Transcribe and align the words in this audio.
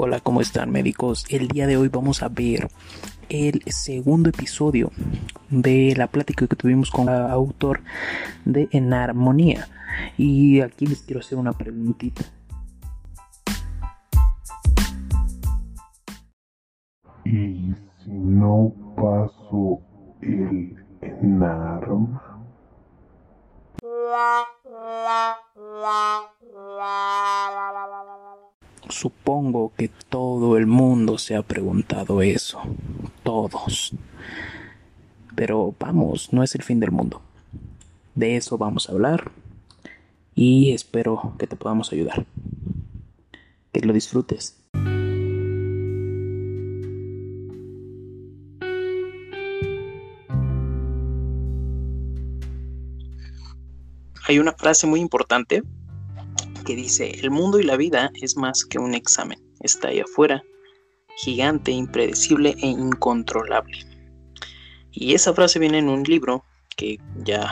Hola, 0.00 0.20
¿cómo 0.20 0.40
están 0.40 0.70
médicos? 0.70 1.26
El 1.28 1.48
día 1.48 1.66
de 1.66 1.76
hoy 1.76 1.88
vamos 1.88 2.22
a 2.22 2.28
ver 2.28 2.68
el 3.28 3.60
segundo 3.66 4.30
episodio 4.30 4.92
de 5.50 5.92
la 5.96 6.06
plática 6.06 6.46
que 6.46 6.54
tuvimos 6.54 6.92
con 6.92 7.08
el 7.08 7.16
autor 7.16 7.80
de 8.44 8.68
En 8.70 8.92
Armonía. 8.92 9.66
Y 10.16 10.60
aquí 10.60 10.86
les 10.86 11.02
quiero 11.02 11.18
hacer 11.18 11.36
una 11.36 11.52
preguntita. 11.52 12.22
¿Y 17.24 17.74
si 18.04 18.12
no 18.12 18.72
paso 18.94 19.80
el 20.22 20.76
ENARM? 21.00 22.37
Supongo 28.98 29.72
que 29.76 29.86
todo 30.08 30.56
el 30.56 30.66
mundo 30.66 31.18
se 31.18 31.36
ha 31.36 31.42
preguntado 31.42 32.20
eso. 32.20 32.60
Todos. 33.22 33.92
Pero 35.36 35.72
vamos, 35.78 36.32
no 36.32 36.42
es 36.42 36.56
el 36.56 36.64
fin 36.64 36.80
del 36.80 36.90
mundo. 36.90 37.22
De 38.16 38.34
eso 38.34 38.58
vamos 38.58 38.88
a 38.88 38.92
hablar. 38.92 39.30
Y 40.34 40.72
espero 40.72 41.36
que 41.38 41.46
te 41.46 41.54
podamos 41.54 41.92
ayudar. 41.92 42.26
Que 43.70 43.82
lo 43.82 43.92
disfrutes. 43.92 44.56
Hay 54.26 54.40
una 54.40 54.54
frase 54.54 54.88
muy 54.88 54.98
importante 54.98 55.62
que 56.68 56.76
dice, 56.76 57.18
el 57.22 57.30
mundo 57.30 57.58
y 57.58 57.62
la 57.62 57.78
vida 57.78 58.10
es 58.20 58.36
más 58.36 58.62
que 58.66 58.78
un 58.78 58.92
examen, 58.92 59.42
está 59.60 59.88
ahí 59.88 60.00
afuera, 60.00 60.42
gigante, 61.16 61.70
impredecible 61.70 62.54
e 62.60 62.66
incontrolable. 62.66 63.78
Y 64.92 65.14
esa 65.14 65.32
frase 65.32 65.58
viene 65.58 65.78
en 65.78 65.88
un 65.88 66.02
libro 66.02 66.44
que 66.76 66.98
ya 67.24 67.48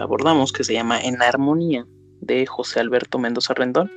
abordamos, 0.00 0.50
que 0.50 0.64
se 0.64 0.72
llama 0.72 0.98
En 0.98 1.20
Armonía, 1.20 1.84
de 2.22 2.46
José 2.46 2.80
Alberto 2.80 3.18
Mendoza 3.18 3.52
Rendón. 3.52 3.92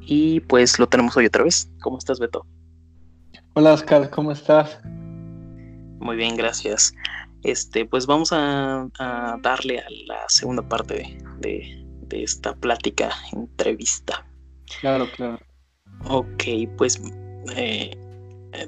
Y 0.00 0.40
pues 0.40 0.80
lo 0.80 0.88
tenemos 0.88 1.16
hoy 1.16 1.26
otra 1.26 1.44
vez. 1.44 1.70
¿Cómo 1.82 1.98
estás, 1.98 2.18
Beto? 2.18 2.44
Hola, 3.54 3.74
Oscar, 3.74 4.10
¿cómo 4.10 4.32
estás? 4.32 4.80
Muy 6.00 6.16
bien, 6.16 6.34
gracias. 6.34 6.92
Este, 7.44 7.86
pues 7.86 8.06
vamos 8.06 8.32
a, 8.32 8.88
a 8.98 9.38
darle 9.40 9.78
a 9.78 9.86
la 10.08 10.28
segunda 10.28 10.68
parte 10.68 10.94
de, 10.94 11.18
de 11.38 11.79
esta 12.12 12.54
plática, 12.54 13.10
entrevista. 13.32 14.26
Claro, 14.80 15.06
claro. 15.16 15.38
Ok, 16.08 16.44
pues 16.76 17.00
eh, 17.56 17.96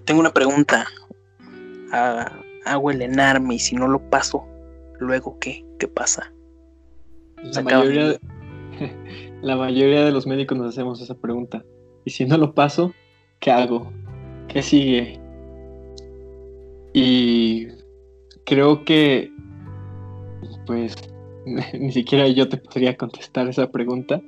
tengo 0.04 0.20
una 0.20 0.32
pregunta. 0.32 0.86
Ah, 1.92 2.32
hago 2.64 2.91
el 2.91 3.03
enarme 3.03 3.56
y 3.56 3.58
si 3.58 3.75
no 3.75 3.88
lo 3.88 4.00
paso, 4.10 4.44
luego 4.98 5.38
qué? 5.38 5.64
¿Qué 5.78 5.88
pasa? 5.88 6.32
La 7.42 7.62
mayoría, 7.62 8.19
la 9.42 9.56
mayoría 9.56 10.04
de 10.04 10.12
los 10.12 10.26
médicos 10.26 10.56
nos 10.59 10.69
hacemos 10.69 11.00
esa 11.00 11.14
pregunta. 11.14 11.64
Y 12.04 12.10
si 12.10 12.24
no 12.24 12.38
lo 12.38 12.54
paso, 12.54 12.92
¿qué 13.41 13.50
hago? 13.50 13.92
¿Qué 14.48 14.62
sigue? 14.62 15.20
Y 16.92 17.69
creo 18.44 18.84
que, 18.84 19.32
pues, 20.66 20.94
ni 21.78 21.92
siquiera 21.92 22.28
yo 22.28 22.48
te 22.48 22.56
podría 22.56 22.97
contestar 22.97 23.48
esa 23.48 23.70
pregunta. 23.70 24.20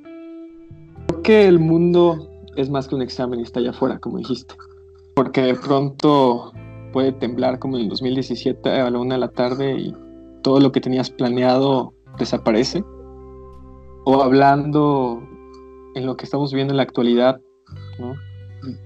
Creo 1.07 1.21
que 1.21 1.47
el 1.47 1.59
mundo 1.59 2.29
es 2.55 2.69
más 2.69 2.87
que 2.87 2.95
un 2.95 3.01
examen 3.01 3.39
y 3.39 3.43
está 3.43 3.59
allá 3.59 3.71
afuera, 3.71 3.99
como 3.99 4.17
dijiste. 4.17 4.55
Porque 5.15 5.41
de 5.41 5.55
pronto 5.55 6.51
puede 6.91 7.11
temblar 7.11 7.59
como 7.59 7.77
en 7.77 7.83
el 7.83 7.89
2017 7.89 8.69
a 8.69 8.89
la 8.89 8.99
una 8.99 9.15
de 9.15 9.19
la 9.19 9.29
tarde 9.29 9.77
y 9.77 9.93
todo 10.41 10.59
lo 10.59 10.71
que 10.71 10.81
tenías 10.81 11.09
planeado 11.09 11.93
desaparece. 12.17 12.83
O 14.05 14.21
hablando 14.21 15.23
en 15.95 16.05
lo 16.05 16.15
que 16.17 16.25
estamos 16.25 16.53
viendo 16.53 16.73
en 16.73 16.77
la 16.77 16.83
actualidad, 16.83 17.39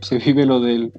se 0.02 0.18
vive 0.18 0.46
lo 0.46 0.60
del 0.60 0.94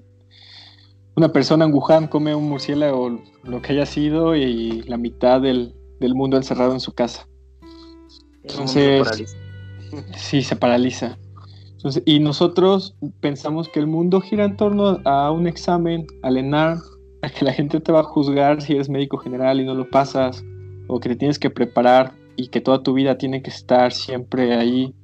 una 1.17 1.33
persona 1.33 1.65
en 1.65 1.75
Wuhan 1.75 2.07
come 2.07 2.35
un 2.35 2.49
murciélago 2.49 3.21
lo 3.45 3.61
que 3.61 3.73
haya 3.73 3.85
sido 3.85 4.37
y 4.37 4.83
la 4.83 4.97
mitad 4.97 5.41
del, 5.41 5.75
del 6.01 6.15
mundo 6.15 6.37
encerrado 6.37 6.73
en 6.73 6.81
su 6.81 6.93
casa. 6.93 7.29
Entonces, 8.43 9.37
sí, 10.17 10.43
se 10.43 10.57
paraliza. 10.57 11.19
Entonces, 11.73 12.03
y 12.05 12.21
nosotros 12.21 12.97
pensamos 13.21 13.69
que 13.69 13.81
el 13.81 13.87
mundo 13.87 14.21
gira 14.21 14.45
en 14.45 14.57
torno 14.57 15.01
a 15.05 15.31
un 15.31 15.47
examen, 15.47 16.07
al 16.23 16.37
ENAR, 16.37 16.79
a 17.23 17.29
que 17.29 17.45
la 17.45 17.53
gente 17.53 17.81
te 17.81 17.93
va 17.93 18.01
a 18.01 18.05
juzgar 18.05 18.61
si 18.63 18.75
eres 18.75 18.89
médico 18.89 19.19
general 19.19 19.61
y 19.61 19.65
no 19.65 19.75
lo 19.75 19.89
pasas, 19.89 20.45
o 20.89 21.01
que 21.01 21.11
te 21.11 21.17
tienes 21.17 21.39
que 21.39 21.51
preparar 21.51 22.13
y 22.37 22.49
que 22.49 22.61
toda 22.61 22.83
tu 22.83 22.95
vida 22.95 23.17
tiene 23.19 23.43
que 23.43 23.51
estar 23.51 23.93
siempre 23.93 24.55
ahí. 24.55 24.95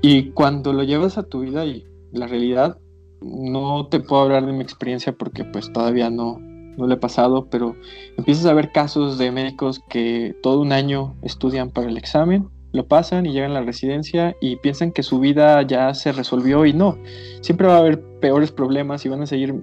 Y 0.00 0.30
cuando 0.30 0.72
lo 0.72 0.84
llevas 0.84 1.18
a 1.18 1.24
tu 1.24 1.40
vida 1.40 1.64
y 1.64 1.84
la 2.12 2.26
realidad, 2.26 2.78
no 3.20 3.88
te 3.88 4.00
puedo 4.00 4.22
hablar 4.22 4.46
de 4.46 4.52
mi 4.52 4.62
experiencia 4.62 5.12
porque 5.12 5.44
pues 5.44 5.72
todavía 5.72 6.10
no, 6.10 6.38
no 6.78 6.86
le 6.86 6.94
he 6.94 6.98
pasado, 6.98 7.48
pero 7.50 7.76
empiezas 8.16 8.46
a 8.46 8.54
ver 8.54 8.72
casos 8.72 9.18
de 9.18 9.30
médicos 9.32 9.82
que 9.88 10.34
todo 10.42 10.60
un 10.60 10.72
año 10.72 11.16
estudian 11.22 11.70
para 11.70 11.88
el 11.88 11.96
examen, 11.96 12.48
lo 12.72 12.86
pasan 12.86 13.26
y 13.26 13.32
llegan 13.32 13.50
a 13.50 13.54
la 13.54 13.62
residencia 13.62 14.36
y 14.40 14.56
piensan 14.56 14.92
que 14.92 15.02
su 15.02 15.18
vida 15.18 15.60
ya 15.62 15.92
se 15.94 16.12
resolvió 16.12 16.64
y 16.66 16.72
no, 16.72 16.96
siempre 17.40 17.66
va 17.66 17.76
a 17.76 17.78
haber 17.78 18.00
peores 18.20 18.52
problemas 18.52 19.04
y 19.04 19.08
van 19.08 19.22
a 19.22 19.26
seguir 19.26 19.62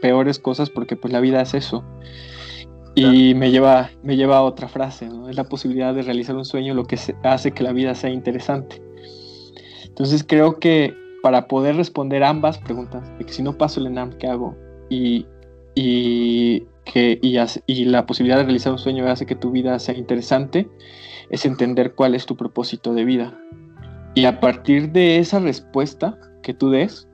peores 0.00 0.38
cosas 0.38 0.70
porque 0.70 0.96
pues 0.96 1.12
la 1.12 1.20
vida 1.20 1.40
es 1.42 1.54
eso. 1.54 1.84
Y 2.94 3.34
me 3.34 3.50
lleva, 3.50 3.90
me 4.02 4.16
lleva 4.16 4.38
a 4.38 4.42
otra 4.42 4.68
frase, 4.68 5.06
¿no? 5.06 5.28
Es 5.28 5.36
la 5.36 5.44
posibilidad 5.44 5.92
de 5.92 6.00
realizar 6.00 6.34
un 6.34 6.46
sueño 6.46 6.72
lo 6.72 6.86
que 6.86 6.98
hace 7.24 7.52
que 7.52 7.62
la 7.62 7.72
vida 7.72 7.94
sea 7.94 8.08
interesante. 8.08 8.80
Entonces 9.84 10.24
creo 10.26 10.58
que 10.58 10.96
para 11.22 11.46
poder 11.46 11.76
responder 11.76 12.24
ambas 12.24 12.56
preguntas, 12.56 13.02
de 13.18 13.26
que 13.26 13.34
si 13.34 13.42
no 13.42 13.58
paso 13.58 13.80
el 13.80 13.88
ENAM, 13.88 14.12
¿qué 14.12 14.28
hago? 14.28 14.56
Y, 14.88 15.26
y, 15.76 16.64
que, 16.84 17.20
y, 17.22 17.84
la 17.84 18.06
posibilidad 18.06 18.38
de 18.38 18.44
realizar 18.44 18.72
un 18.72 18.78
sueño 18.78 19.06
hace 19.08 19.26
que 19.26 19.36
tu 19.36 19.52
vida 19.52 19.78
sea 19.78 19.94
interesante, 19.94 20.68
es 21.30 21.44
entender 21.44 21.94
cuál 21.94 22.14
es 22.14 22.24
tu 22.26 22.34
propósito 22.34 22.94
de 22.94 23.04
vida. 23.04 23.38
Y 24.14 24.24
a 24.24 24.40
partir 24.40 24.90
de 24.92 25.18
esa 25.18 25.38
respuesta 25.38 26.18
que 26.42 26.54
tú 26.54 26.70
des, 26.70 27.06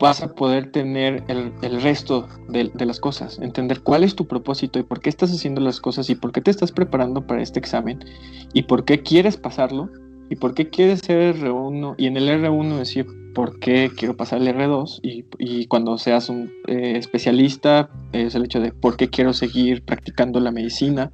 vas 0.00 0.22
a 0.22 0.34
poder 0.34 0.70
tener 0.70 1.24
el, 1.26 1.52
el 1.62 1.82
resto 1.82 2.28
de, 2.48 2.70
de, 2.72 2.86
las 2.86 3.00
cosas, 3.00 3.40
entender 3.40 3.80
cuál 3.80 4.04
es 4.04 4.14
tu 4.14 4.28
propósito 4.28 4.78
y 4.78 4.84
por 4.84 5.00
qué 5.00 5.10
estás 5.10 5.32
haciendo 5.32 5.60
las 5.60 5.80
cosas 5.80 6.08
y 6.10 6.14
por 6.14 6.30
qué 6.30 6.40
te 6.40 6.52
estás 6.52 6.70
preparando 6.70 7.26
para 7.26 7.42
este 7.42 7.58
examen 7.58 8.04
y 8.52 8.62
por 8.62 8.84
qué 8.84 9.02
quieres 9.02 9.36
pasarlo 9.36 9.90
y 10.30 10.36
por 10.36 10.54
qué 10.54 10.68
quieres 10.68 11.00
ser 11.00 11.36
R1 11.36 11.94
y 11.98 12.06
en 12.06 12.16
el 12.16 12.28
R1 12.28 12.76
decir 12.76 13.06
por 13.34 13.58
qué 13.60 13.90
quiero 13.96 14.16
pasar 14.16 14.40
el 14.40 14.48
R2 14.48 15.00
y, 15.02 15.24
y 15.38 15.66
cuando 15.66 15.96
seas 15.98 16.28
un 16.28 16.52
eh, 16.66 16.94
especialista 16.96 17.90
es 18.12 18.34
el 18.34 18.44
hecho 18.44 18.60
de 18.60 18.72
por 18.72 18.96
qué 18.96 19.08
quiero 19.08 19.32
seguir 19.32 19.84
practicando 19.84 20.40
la 20.40 20.50
medicina 20.50 21.12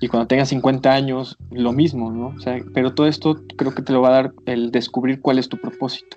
y 0.00 0.08
cuando 0.08 0.26
tengas 0.26 0.48
50 0.48 0.92
años 0.92 1.38
lo 1.50 1.72
mismo, 1.72 2.10
¿no? 2.10 2.28
O 2.36 2.40
sea, 2.40 2.58
pero 2.74 2.94
todo 2.94 3.06
esto 3.06 3.40
creo 3.56 3.74
que 3.74 3.82
te 3.82 3.92
lo 3.92 4.00
va 4.00 4.08
a 4.08 4.22
dar 4.22 4.32
el 4.46 4.70
descubrir 4.70 5.20
cuál 5.20 5.38
es 5.38 5.48
tu 5.48 5.56
propósito. 5.56 6.16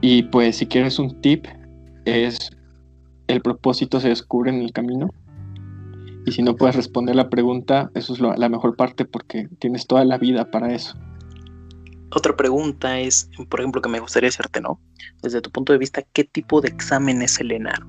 Y 0.00 0.24
pues 0.24 0.56
si 0.56 0.66
quieres 0.66 0.98
un 0.98 1.20
tip, 1.20 1.46
es 2.04 2.50
el 3.26 3.42
propósito 3.42 4.00
se 4.00 4.08
descubre 4.08 4.50
en 4.50 4.62
el 4.62 4.72
camino. 4.72 5.10
Y 6.26 6.32
si 6.32 6.42
no 6.42 6.56
puedes 6.56 6.76
responder 6.76 7.16
la 7.16 7.30
pregunta, 7.30 7.90
eso 7.94 8.12
es 8.12 8.20
lo, 8.20 8.34
la 8.34 8.48
mejor 8.48 8.76
parte 8.76 9.04
porque 9.04 9.48
tienes 9.58 9.86
toda 9.86 10.04
la 10.04 10.18
vida 10.18 10.50
para 10.50 10.74
eso. 10.74 10.98
Otra 12.10 12.36
pregunta 12.36 12.98
es, 12.98 13.30
por 13.48 13.60
ejemplo, 13.60 13.80
que 13.80 13.88
me 13.88 14.00
gustaría 14.00 14.28
hacerte, 14.28 14.60
¿no? 14.60 14.80
Desde 15.22 15.40
tu 15.40 15.50
punto 15.50 15.72
de 15.72 15.78
vista, 15.78 16.02
¿qué 16.12 16.24
tipo 16.24 16.60
de 16.60 16.68
examen 16.68 17.22
es 17.22 17.40
el 17.40 17.52
ENAR? 17.52 17.80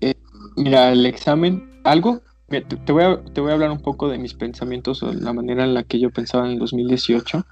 Eh, 0.00 0.14
mira, 0.56 0.92
el 0.92 1.06
examen, 1.06 1.80
algo, 1.84 2.22
te, 2.48 2.60
te, 2.60 2.92
voy 2.92 3.02
a, 3.02 3.24
te 3.32 3.40
voy 3.40 3.50
a 3.50 3.54
hablar 3.54 3.70
un 3.70 3.80
poco 3.80 4.08
de 4.08 4.18
mis 4.18 4.34
pensamientos 4.34 5.02
o 5.02 5.12
la 5.12 5.32
manera 5.32 5.64
en 5.64 5.74
la 5.74 5.84
que 5.84 5.98
yo 5.98 6.10
pensaba 6.10 6.46
en 6.46 6.52
el 6.52 6.58
2018 6.58 7.44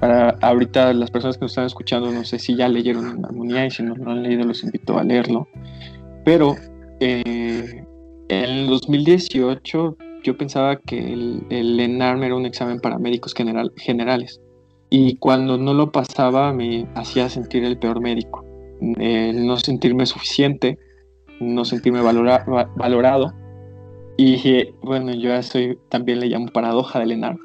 para 0.00 0.30
ahorita 0.40 0.92
las 0.92 1.10
personas 1.10 1.36
que 1.36 1.42
nos 1.42 1.52
están 1.52 1.66
escuchando, 1.66 2.10
no 2.10 2.24
sé 2.24 2.38
si 2.38 2.56
ya 2.56 2.68
leyeron 2.68 3.06
en 3.06 3.24
Armonía 3.24 3.66
y 3.66 3.70
si 3.70 3.82
no 3.82 3.94
lo 3.94 4.10
han 4.10 4.22
leído, 4.22 4.44
los 4.44 4.62
invito 4.62 4.98
a 4.98 5.04
leerlo. 5.04 5.48
Pero 6.24 6.56
eh, 7.00 7.83
en 8.42 8.50
el 8.50 8.66
2018 8.66 9.96
yo 10.22 10.36
pensaba 10.36 10.76
que 10.76 10.98
el, 10.98 11.46
el 11.50 11.78
ENARM 11.78 12.24
era 12.24 12.34
un 12.34 12.46
examen 12.46 12.80
para 12.80 12.98
médicos 12.98 13.34
general, 13.34 13.72
generales. 13.76 14.40
Y 14.90 15.16
cuando 15.16 15.58
no 15.58 15.74
lo 15.74 15.92
pasaba 15.92 16.52
me 16.52 16.86
hacía 16.94 17.28
sentir 17.28 17.64
el 17.64 17.78
peor 17.78 18.00
médico. 18.00 18.44
El 18.98 19.46
no 19.46 19.56
sentirme 19.58 20.06
suficiente, 20.06 20.78
no 21.40 21.64
sentirme 21.64 22.00
valora, 22.00 22.44
valorado. 22.76 23.32
Y 24.16 24.68
bueno, 24.82 25.12
yo 25.14 25.42
soy, 25.42 25.78
también 25.88 26.20
le 26.20 26.28
llamo 26.28 26.46
paradoja 26.48 27.00
del 27.00 27.12
ENARM 27.12 27.38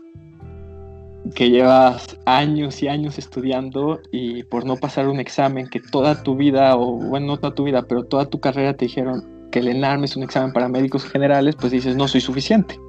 que 1.36 1.50
llevas 1.50 2.18
años 2.26 2.82
y 2.82 2.88
años 2.88 3.18
estudiando 3.18 4.00
y 4.12 4.44
por 4.44 4.66
no 4.66 4.78
pasar 4.78 5.08
un 5.08 5.20
examen 5.20 5.68
que 5.68 5.80
toda 5.80 6.24
tu 6.24 6.36
vida, 6.36 6.76
o 6.76 6.94
bueno, 6.94 7.28
no 7.28 7.38
toda 7.38 7.56
tu 7.56 7.66
vida, 7.66 7.84
pero 7.84 8.04
toda 8.04 8.26
tu 8.26 8.40
carrera 8.40 8.74
te 8.76 8.86
dijeron 8.86 9.39
que 9.52 9.60
el 9.60 9.68
ENARM 9.68 10.04
es 10.04 10.16
un 10.16 10.24
examen 10.24 10.54
para 10.54 10.68
médicos 10.68 11.06
generales, 11.06 11.56
pues 11.56 11.72
dices, 11.72 11.96
no 11.96 12.08
soy 12.08 12.22
suficiente. 12.22 12.80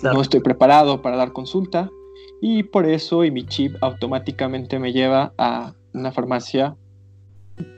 Claro. 0.00 0.16
No 0.16 0.22
estoy 0.22 0.40
preparado 0.40 1.00
para 1.02 1.16
dar 1.16 1.32
consulta 1.32 1.90
y 2.40 2.64
por 2.64 2.86
eso 2.86 3.24
y 3.24 3.30
mi 3.30 3.44
chip 3.46 3.76
automáticamente 3.80 4.78
me 4.78 4.92
lleva 4.92 5.32
a 5.38 5.74
una 5.94 6.12
farmacia 6.12 6.76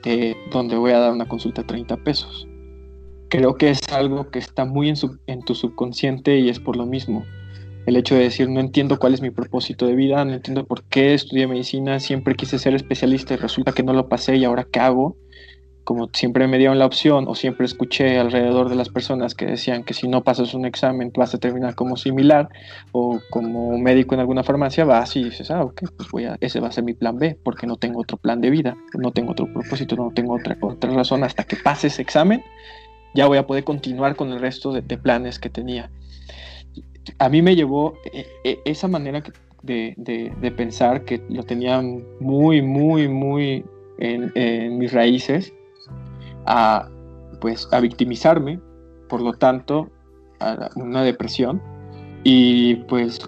de, 0.03 0.35
donde 0.51 0.75
voy 0.75 0.91
a 0.91 0.99
dar 0.99 1.13
una 1.13 1.27
consulta 1.27 1.61
a 1.61 1.67
30 1.67 1.97
pesos. 1.97 2.47
Creo 3.29 3.55
que 3.55 3.69
es 3.69 3.81
algo 3.91 4.29
que 4.29 4.39
está 4.39 4.65
muy 4.65 4.91
en, 5.27 5.41
tu 5.43 5.55
subconsciente 5.55 6.37
y 6.39 6.49
es 6.49 6.59
por 6.59 6.75
lo 6.75 6.85
mismo 6.85 7.25
el 7.85 7.95
hecho 7.95 8.15
de 8.15 8.21
decir 8.21 8.49
no 8.49 8.59
entiendo 8.59 8.99
cuál 8.99 9.13
es 9.13 9.21
mi 9.21 9.31
propósito 9.31 9.87
de 9.87 9.95
vida, 9.95 10.23
no 10.25 10.33
entiendo 10.33 10.65
por 10.65 10.83
qué 10.83 11.13
estudié 11.13 11.47
medicina, 11.47 11.99
siempre 11.99 12.35
quise 12.35 12.59
ser 12.59 12.75
especialista 12.75 13.33
y 13.33 13.37
resulta 13.37 13.71
que 13.71 13.83
no 13.83 13.93
lo 13.93 14.09
pasé 14.09 14.35
y 14.35 14.45
ahora 14.45 14.67
qué 14.69 14.79
hago, 14.79 15.15
como 15.89 16.07
siempre 16.13 16.47
me 16.47 16.59
dieron 16.59 16.77
la 16.77 16.85
opción 16.85 17.25
o 17.27 17.33
siempre 17.33 17.65
escuché 17.65 18.19
alrededor 18.19 18.69
de 18.69 18.75
las 18.75 18.89
personas 18.89 19.33
que 19.33 19.47
decían 19.47 19.83
que 19.83 19.95
si 19.95 20.07
no 20.07 20.23
pasas 20.23 20.53
un 20.53 20.67
examen 20.67 21.11
vas 21.17 21.33
a 21.33 21.39
terminar 21.39 21.73
como 21.73 21.97
similar 21.97 22.47
o 22.91 23.19
como 23.31 23.75
médico 23.79 24.13
en 24.13 24.21
alguna 24.21 24.43
farmacia, 24.43 24.85
vas 24.85 25.15
y 25.15 25.23
dices, 25.23 25.49
ah, 25.49 25.63
ok, 25.63 25.81
pues 25.97 26.11
voy 26.11 26.25
a, 26.25 26.37
ese 26.41 26.59
va 26.59 26.67
a 26.67 26.71
ser 26.71 26.83
mi 26.83 26.93
plan 26.93 27.17
B 27.17 27.39
porque 27.43 27.65
no 27.65 27.75
tengo 27.77 28.01
otro 28.01 28.17
plan 28.17 28.39
de 28.39 28.51
vida, 28.51 28.77
no 28.99 29.09
tengo 29.09 29.31
otro 29.31 29.51
propósito, 29.51 29.95
no 29.95 30.11
tengo 30.13 30.35
otra, 30.35 30.55
otra 30.61 30.91
razón 30.91 31.23
hasta 31.23 31.43
que 31.43 31.55
pase 31.55 31.87
ese 31.87 32.03
examen, 32.03 32.43
ya 33.15 33.25
voy 33.25 33.39
a 33.39 33.47
poder 33.47 33.63
continuar 33.63 34.15
con 34.15 34.31
el 34.31 34.39
resto 34.39 34.71
de, 34.71 34.83
de 34.83 34.95
planes 34.99 35.39
que 35.39 35.49
tenía 35.49 35.89
a 37.17 37.29
mí 37.29 37.41
me 37.41 37.55
llevó 37.55 37.95
esa 38.43 38.87
manera 38.87 39.23
de, 39.63 39.95
de, 39.97 40.31
de, 40.39 40.51
pensar 40.51 41.03
que 41.03 41.19
lo 41.29 41.41
tenía 41.41 41.81
muy, 42.19 42.61
muy, 42.61 43.07
muy 43.07 43.65
en, 43.97 44.31
en, 44.35 44.77
mis 44.77 44.93
raíces 44.93 45.51
a, 46.49 46.89
pues, 47.39 47.69
a 47.71 47.79
victimizarme, 47.79 48.59
por 49.07 49.21
lo 49.21 49.33
tanto, 49.33 49.89
a 50.39 50.69
una 50.75 51.03
depresión. 51.03 51.61
Y 52.23 52.75
pues 52.87 53.21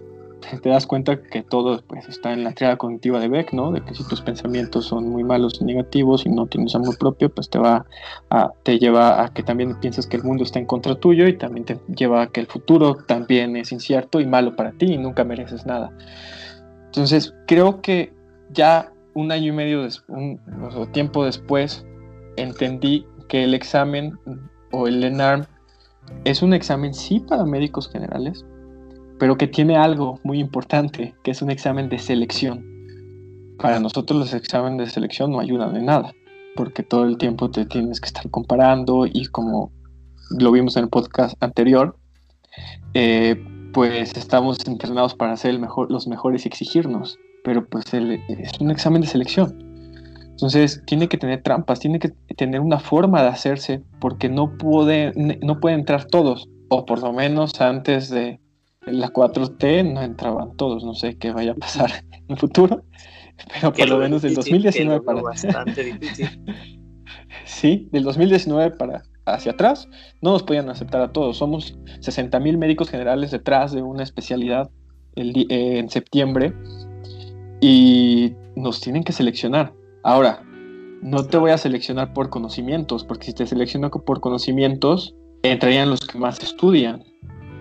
te 0.62 0.70
das 0.70 0.86
cuenta 0.86 1.22
que 1.22 1.44
todo 1.44 1.82
pues, 1.88 2.10
está 2.10 2.34
en 2.34 2.44
la 2.44 2.52
triada 2.54 2.78
cognitiva 2.78 3.20
de 3.20 3.30
Beck, 3.30 3.54
¿no? 3.54 3.72
De 3.72 3.82
que 3.82 3.96
si 3.96 4.06
tus 4.08 4.22
pensamientos 4.22 4.86
son 4.86 5.08
muy 5.08 5.24
malos 5.24 5.60
y 5.62 5.66
negativos 5.66 6.26
y 6.26 6.30
no 6.30 6.48
tienes 6.48 6.76
amor 6.76 6.98
propio, 6.98 7.30
pues 7.30 7.50
te 7.50 7.60
va 7.60 7.86
a, 8.30 8.52
te 8.64 8.80
lleva 8.80 9.24
a 9.24 9.30
que 9.34 9.44
también 9.44 9.80
pienses 9.80 10.08
que 10.08 10.18
el 10.18 10.24
mundo 10.24 10.44
está 10.44 10.60
en 10.60 10.66
contra 10.66 10.96
tuyo 10.96 11.28
y 11.28 11.38
también 11.38 11.66
te 11.66 11.80
lleva 11.96 12.24
a 12.24 12.28
que 12.28 12.42
el 12.42 12.48
futuro 12.48 12.96
también 12.96 13.56
es 13.56 13.72
incierto 13.72 14.20
y 14.20 14.26
malo 14.26 14.56
para 14.56 14.72
ti 14.72 14.94
y 14.94 14.98
nunca 14.98 15.24
mereces 15.24 15.66
nada. 15.66 15.92
Entonces, 16.88 17.34
creo 17.48 17.82
que 17.82 18.12
ya 18.52 18.92
un 19.14 19.32
año 19.32 19.54
y 19.54 19.56
medio, 19.56 19.84
después, 19.84 20.18
un, 20.18 20.40
o 20.76 20.88
tiempo 20.88 21.24
después, 21.24 21.86
entendí 22.36 23.06
que 23.32 23.46
el 23.46 23.54
examen 23.54 24.20
o 24.74 24.88
el 24.88 25.02
ENARM 25.06 25.46
es 26.26 26.42
un 26.42 26.54
examen 26.54 26.94
sí 26.94 27.22
para 27.22 27.46
médicos 27.46 27.88
generales, 27.90 28.46
pero 29.20 29.38
que 29.38 29.48
tiene 29.48 29.78
algo 29.78 30.20
muy 30.24 30.38
importante, 30.40 31.16
que 31.24 31.32
es 31.32 31.42
un 31.42 31.50
examen 31.50 31.88
de 31.88 31.98
selección. 31.98 32.62
Para 33.58 33.80
nosotros 33.80 34.20
los 34.20 34.34
exámenes 34.34 34.86
de 34.86 34.92
selección 34.92 35.32
no 35.32 35.40
ayudan 35.40 35.78
en 35.78 35.86
nada, 35.86 36.14
porque 36.58 36.84
todo 36.84 37.06
el 37.06 37.18
tiempo 37.18 37.50
te 37.50 37.66
tienes 37.66 38.02
que 38.02 38.08
estar 38.08 38.30
comparando 38.30 39.06
y 39.06 39.26
como 39.28 39.72
lo 40.38 40.52
vimos 40.52 40.76
en 40.76 40.84
el 40.84 40.90
podcast 40.90 41.42
anterior, 41.42 41.96
eh, 42.94 43.42
pues 43.74 44.18
estamos 44.18 44.58
entrenados 44.68 45.16
para 45.16 45.38
ser 45.38 45.52
el 45.52 45.60
mejor, 45.60 45.90
los 45.90 46.06
mejores 46.06 46.44
y 46.44 46.50
exigirnos, 46.50 47.18
pero 47.46 47.66
pues 47.66 47.86
es 47.94 48.60
un 48.60 48.72
examen 48.72 49.00
de 49.00 49.08
selección. 49.08 49.71
Entonces 50.42 50.82
tiene 50.88 51.08
que 51.08 51.20
tener 51.20 51.44
trampas, 51.44 51.80
tiene 51.80 52.00
que 52.00 52.10
tener 52.36 52.62
una 52.62 52.80
forma 52.80 53.22
de 53.22 53.28
hacerse, 53.28 53.84
porque 54.00 54.28
no 54.28 54.58
puede, 54.58 55.14
no 55.42 55.60
pueden 55.60 55.82
entrar 55.82 56.06
todos, 56.06 56.50
o 56.70 56.84
por 56.84 57.00
lo 57.00 57.14
menos 57.14 57.62
antes 57.62 58.10
de, 58.10 58.40
la 58.88 59.14
4T 59.14 59.94
no 59.94 60.02
entraban 60.02 60.58
todos, 60.58 60.84
no 60.84 60.96
sé 60.96 61.16
qué 61.18 61.32
vaya 61.32 61.52
a 61.52 61.56
pasar 61.56 61.92
en 62.12 62.26
el 62.30 62.38
futuro, 62.38 62.84
pero 63.54 63.72
por 63.72 63.88
lo, 63.88 63.98
lo 63.98 64.04
menos 64.04 64.24
del 64.24 64.34
2019 64.34 65.02
para 65.02 65.22
bastante 65.22 65.84
difícil. 65.84 66.28
sí, 67.46 67.88
del 67.92 68.04
2019 68.04 68.78
para 68.78 69.04
hacia 69.28 69.52
atrás 69.52 69.88
no 70.22 70.32
nos 70.32 70.42
podían 70.42 70.70
aceptar 70.70 71.02
a 71.02 71.12
todos. 71.12 71.38
Somos 71.38 71.78
60 72.00 72.40
mil 72.40 72.58
médicos 72.58 72.90
generales 72.90 73.30
detrás 73.30 73.72
de 73.72 73.84
una 73.84 74.02
especialidad 74.02 74.72
el, 75.16 75.46
eh, 75.50 75.78
en 75.78 75.90
septiembre 75.90 76.54
y 77.62 78.34
nos 78.56 78.82
tienen 78.82 79.04
que 79.04 79.14
seleccionar. 79.14 79.74
Ahora, 80.04 80.44
no 81.02 81.26
te 81.26 81.38
voy 81.38 81.52
a 81.52 81.58
seleccionar 81.58 82.14
por 82.14 82.30
conocimientos, 82.30 83.04
porque 83.04 83.28
si 83.28 83.34
te 83.34 83.46
selecciono 83.46 83.90
por 83.90 84.20
conocimientos, 84.20 85.16
entrarían 85.44 85.90
los 85.90 86.02
que 86.02 86.18
más 86.18 86.42
estudian 86.42 87.04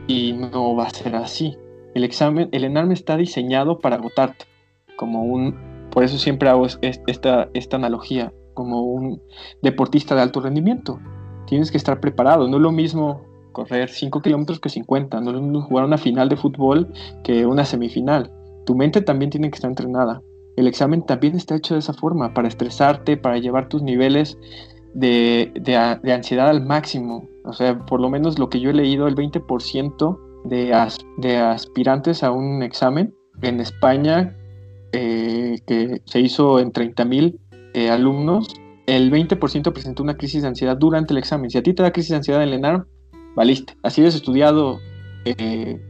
y 0.06 0.32
no 0.32 0.75
va 0.75 0.85
a 0.85 0.90
ser 0.90 1.14
así. 1.16 1.56
El 1.94 2.04
examen, 2.04 2.49
el 2.52 2.64
ENARM 2.64 2.92
está 2.92 3.16
diseñado 3.16 3.78
para 3.78 3.97
agotarte, 3.97 4.44
como 4.97 5.25
un, 5.25 5.56
por 5.90 6.04
eso 6.04 6.18
siempre 6.18 6.49
hago 6.49 6.66
esta, 6.82 7.49
esta 7.52 7.76
analogía, 7.76 8.32
como 8.54 8.82
un 8.82 9.20
deportista 9.62 10.14
de 10.14 10.23
alto 10.23 10.40
rendimiento. 10.40 10.99
Tienes 11.47 11.70
que 11.70 11.76
estar 11.76 12.00
preparado, 12.00 12.49
no 12.49 12.56
es 12.56 12.62
lo 12.62 12.73
mismo 12.73 13.23
correr 13.52 13.88
5 13.88 14.23
kilómetros 14.23 14.61
que 14.61 14.68
50, 14.68 15.20
no 15.20 15.30
es 15.30 15.37
lo 15.37 15.42
mismo 15.42 15.62
jugar 15.62 15.85
una 15.85 15.99
final 15.99 16.28
de 16.28 16.37
fútbol 16.37 16.92
que 17.25 17.47
una 17.47 17.64
semifinal. 17.64 18.30
Tu 18.66 18.75
mente 18.75 19.00
también 19.00 19.30
tiene 19.30 19.50
que 19.50 19.56
estar 19.56 19.70
entrenada. 19.70 20.23
El 20.61 20.67
examen 20.67 21.07
también 21.07 21.37
está 21.37 21.57
hecho 21.57 21.73
de 21.73 21.81
esa 21.81 21.95
forma, 21.95 22.35
para 22.35 22.47
estresarte, 22.47 23.17
para 23.17 23.38
llevar 23.38 23.71
tus 23.71 23.83
niveles 23.83 24.37
de, 24.93 25.50
de, 25.59 26.12
ansiedad 26.12 26.50
al 26.50 26.67
máximo, 26.67 27.26
o 27.47 27.55
sea, 27.55 27.79
por 27.87 27.99
lo 27.99 28.11
menos 28.11 28.38
lo 28.38 28.50
que 28.50 28.61
yo 28.61 28.69
he 28.69 28.75
leído, 28.75 29.09
el 29.09 29.14
20% 29.14 30.19
de, 30.45 30.76
de 31.17 31.37
aspirantes 31.38 32.23
a 32.23 32.31
un 32.31 32.62
examen 32.62 33.14
en 33.40 33.61
España 33.61 34.37
eh, 34.93 35.61
que 35.67 36.02
se 36.05 36.21
hizo 36.21 36.61
en 36.61 36.75
30.000 36.75 37.38
eh, 37.73 37.88
alumnos, 37.88 38.55
el 38.85 39.11
20% 39.11 39.73
presentó 39.73 40.02
una 40.02 40.19
crisis 40.19 40.43
de 40.43 40.49
ansiedad 40.49 40.76
durante 40.76 41.14
el 41.14 41.19
examen. 41.19 41.49
Si 41.49 41.57
a 41.57 41.62
ti 41.62 41.73
te 41.73 41.83
da 41.83 41.90
crisis 41.90 42.11
de 42.11 42.17
ansiedad 42.17 42.43
en 42.43 42.52
ENARM, 42.52 42.85
valiste. 43.35 43.79
Así 43.83 44.05
has 44.05 44.14
estudiado 44.14 44.79
eh, 45.25 45.81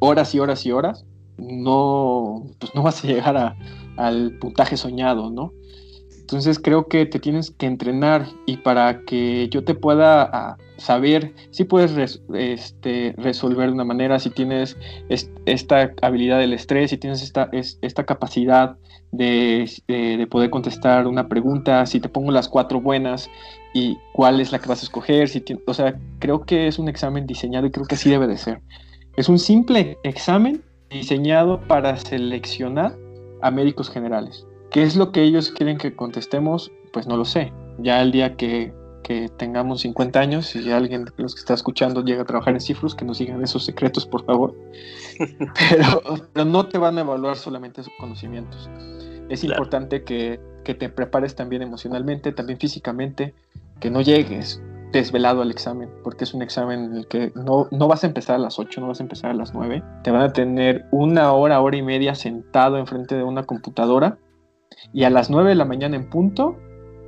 horas 0.00 0.34
y 0.34 0.40
horas 0.40 0.64
y 0.64 0.72
horas, 0.72 1.04
no, 1.36 2.46
pues 2.58 2.74
no 2.74 2.82
vas 2.82 3.04
a 3.04 3.06
llegar 3.06 3.36
al 3.98 4.38
puntaje 4.38 4.76
soñado, 4.76 5.30
¿no? 5.30 5.52
Entonces 6.28 6.58
creo 6.58 6.88
que 6.88 7.06
te 7.06 7.18
tienes 7.18 7.50
que 7.50 7.64
entrenar 7.64 8.26
y 8.44 8.58
para 8.58 9.00
que 9.06 9.48
yo 9.48 9.64
te 9.64 9.74
pueda 9.74 10.24
ah, 10.24 10.56
saber 10.76 11.32
si 11.52 11.64
puedes 11.64 12.20
este, 12.34 13.14
resolver 13.16 13.68
de 13.68 13.72
una 13.72 13.84
manera, 13.84 14.18
si 14.18 14.28
tienes 14.28 14.76
esta 15.46 15.90
habilidad 16.02 16.38
del 16.38 16.52
estrés, 16.52 16.90
si 16.90 16.98
tienes 16.98 17.22
esta, 17.22 17.48
esta 17.52 18.04
capacidad 18.04 18.76
de, 19.10 20.26
poder 20.30 20.50
contestar 20.50 21.06
una 21.06 21.28
pregunta, 21.28 21.86
si 21.86 21.98
te 21.98 22.10
pongo 22.10 22.30
las 22.30 22.50
cuatro 22.50 22.78
buenas 22.78 23.30
y 23.72 23.96
cuál 24.12 24.42
es 24.42 24.52
la 24.52 24.58
que 24.58 24.68
vas 24.68 24.82
a 24.82 24.84
escoger, 24.84 25.30
si 25.30 25.42
o 25.66 25.72
sea, 25.72 25.98
creo 26.18 26.42
que 26.42 26.66
es 26.68 26.78
un 26.78 26.90
examen 26.90 27.26
diseñado 27.26 27.66
y 27.66 27.70
creo 27.70 27.86
que 27.86 27.94
así 27.94 28.10
debe 28.10 28.26
de 28.26 28.36
ser. 28.36 28.60
Es 29.16 29.30
un 29.30 29.38
simple 29.38 29.96
examen 30.02 30.62
diseñado 30.90 31.58
para 31.66 31.96
seleccionar 31.96 32.94
a 33.42 33.50
médicos 33.50 33.90
generales. 33.90 34.46
¿Qué 34.70 34.82
es 34.82 34.96
lo 34.96 35.12
que 35.12 35.22
ellos 35.22 35.50
quieren 35.50 35.78
que 35.78 35.94
contestemos? 35.94 36.70
Pues 36.92 37.06
no 37.06 37.16
lo 37.16 37.24
sé. 37.24 37.52
Ya 37.78 38.02
el 38.02 38.12
día 38.12 38.36
que, 38.36 38.72
tengamos 39.38 39.80
50 39.80 40.20
años 40.20 40.54
y 40.54 40.70
alguien 40.70 41.06
de 41.06 41.12
los 41.16 41.34
que 41.34 41.38
está 41.38 41.54
escuchando 41.54 42.04
llega 42.04 42.22
a 42.22 42.24
trabajar 42.26 42.52
en 42.52 42.60
Cifrus, 42.60 42.94
que 42.94 43.06
nos 43.06 43.18
digan 43.18 43.42
esos 43.42 43.64
secretos, 43.64 44.04
por 44.04 44.22
favor. 44.26 44.54
pero, 45.18 46.02
pero, 46.34 46.44
no 46.44 46.66
te 46.66 46.76
van 46.76 46.98
a 46.98 47.00
evaluar 47.00 47.36
solamente 47.36 47.82
sus 47.82 47.92
conocimientos. 47.98 48.68
Es 49.30 49.44
importante 49.44 50.04
que, 50.04 50.38
que, 50.62 50.74
te 50.74 50.90
prepares 50.90 51.34
también 51.34 51.62
emocionalmente, 51.62 52.32
también 52.32 52.58
físicamente, 52.58 53.32
que 53.80 53.90
no 53.90 54.02
llegues 54.02 54.60
desvelado 54.92 55.42
al 55.42 55.50
examen, 55.50 55.90
porque 56.02 56.24
es 56.24 56.34
un 56.34 56.42
examen 56.42 56.84
en 56.84 56.96
el 56.96 57.06
que 57.08 57.32
no, 57.34 57.68
no 57.70 57.88
vas 57.88 58.04
a 58.04 58.06
empezar 58.06 58.36
a 58.36 58.38
las 58.38 58.58
8, 58.58 58.80
no 58.80 58.88
vas 58.88 59.00
a 59.00 59.02
empezar 59.02 59.30
a 59.30 59.34
las 59.34 59.54
9. 59.54 59.82
Te 60.02 60.10
van 60.10 60.22
a 60.22 60.32
tener 60.32 60.86
una 60.90 61.32
hora, 61.32 61.60
hora 61.60 61.76
y 61.76 61.82
media 61.82 62.14
sentado 62.14 62.78
enfrente 62.78 63.16
de 63.16 63.22
una 63.22 63.42
computadora 63.42 64.18
y 64.92 65.04
a 65.04 65.10
las 65.10 65.30
9 65.30 65.50
de 65.50 65.54
la 65.54 65.64
mañana 65.64 65.96
en 65.96 66.08
punto 66.08 66.56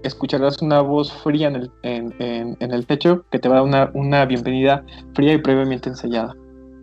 escucharás 0.02 0.60
una 0.62 0.80
voz 0.80 1.12
fría 1.12 1.48
en 1.48 1.56
el, 1.56 1.70
en, 1.82 2.56
el 2.72 2.84
pecho 2.84 3.24
que 3.30 3.38
te 3.38 3.48
va 3.48 3.56
a 3.56 3.58
dar 3.58 3.68
una, 3.68 3.90
una, 3.94 4.24
bienvenida 4.24 4.84
fría 5.14 5.34
y 5.34 5.38
previamente 5.38 5.88
ensayada. 5.88 6.34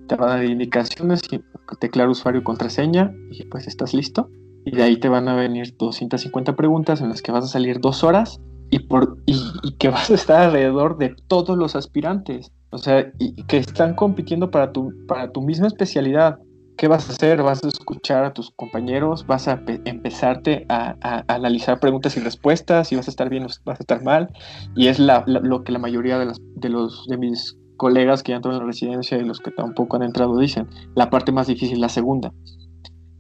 Te 0.08 0.16
va 0.16 0.28
a 0.28 0.38
dar 0.38 0.46
indicaciones 0.46 1.22
y 1.32 1.42
teclar 1.80 2.10
usuario 2.10 2.42
y 2.42 2.44
contraseña 2.44 3.12
y 3.32 3.44
pues 3.46 3.68
estás 3.68 3.94
listo. 3.94 4.30
Y 4.66 4.76
de 4.76 4.84
ahí 4.84 4.98
te 4.98 5.10
van 5.10 5.28
a 5.28 5.36
venir 5.36 5.76
250 5.78 6.56
preguntas 6.56 7.02
en 7.02 7.10
las 7.10 7.22
que 7.22 7.32
vas 7.32 7.46
a 7.46 7.48
salir 7.48 7.80
dos 7.80 8.04
horas 8.04 8.40
y, 8.70 8.80
por, 8.80 9.18
y, 9.26 9.38
que 9.80 9.90
vas 9.90 10.10
a 10.10 10.16
estar 10.16 10.42
alrededor 10.42 10.98
de 10.98 11.16
todos 11.28 11.58
los 11.58 11.76
aspirantes. 11.76 12.52
O 12.70 12.78
sea, 12.78 13.12
y 13.20 13.44
que 13.44 13.58
están 13.58 13.96
compitiendo 13.96 14.52
para 14.52 14.72
tu, 14.72 14.94
para 15.08 15.32
tu 15.32 15.42
misma 15.42 15.68
especialidad. 15.68 16.40
¿qué 16.78 16.88
vas 16.88 17.10
a 17.10 17.14
hacer? 17.14 17.42
¿Vas 17.42 17.64
a 17.64 17.68
escuchar 17.68 18.24
a 18.24 18.34
tus 18.34 18.52
compañeros? 18.52 19.26
¿Vas 19.26 19.48
a 19.48 19.62
empezarte 19.86 20.66
a, 20.70 20.96
analizar 21.28 21.80
preguntas 21.80 22.16
y 22.16 22.20
respuestas? 22.22 22.92
¿Y 22.92 22.96
vas 22.96 23.08
a 23.08 23.12
estar 23.12 23.30
bien 23.30 23.44
o 23.44 23.48
vas 23.66 23.80
a 23.80 23.84
estar 23.84 24.04
mal? 24.04 24.30
Y 24.76 24.88
es 24.88 25.00
lo 25.00 25.64
que 25.64 25.72
la 25.72 25.80
mayoría 25.80 26.20
de, 26.20 26.32
de, 26.56 26.70
los, 26.70 27.06
de 27.08 27.18
mis 27.18 27.58
colegas 27.76 28.24
que 28.24 28.32
ya 28.32 28.38
entran 28.38 28.56
en 28.56 28.62
la 28.62 28.66
residencia 28.66 29.18
y 29.18 29.24
los 29.24 29.40
que 29.40 29.52
tampoco 29.52 29.98
han 29.98 30.04
entrado 30.04 30.38
dicen. 30.38 30.68
La 30.96 31.10
parte 31.10 31.32
más 31.32 31.48
difícil, 31.48 31.82
la 31.82 31.90
segunda. 31.90 32.32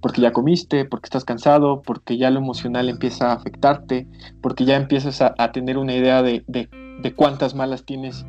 Porque 0.08 0.22
ya 0.22 0.32
comiste, 0.32 0.86
porque 0.86 1.08
estás 1.08 1.26
cansado, 1.26 1.82
porque 1.82 2.18
ya 2.18 2.32
lo 2.32 2.40
emocional 2.40 2.88
empieza 2.88 3.32
a 3.32 3.34
afectarte, 3.34 4.08
porque 4.42 4.64
ya 4.64 4.78
empiezas 4.78 5.22
a, 5.22 5.52
tener 5.52 5.78
una 5.78 5.94
idea 5.94 6.22
de, 6.22 6.46
de 6.48 7.14
cuántas 7.14 7.56
malas 7.56 7.84
tienes 7.84 8.26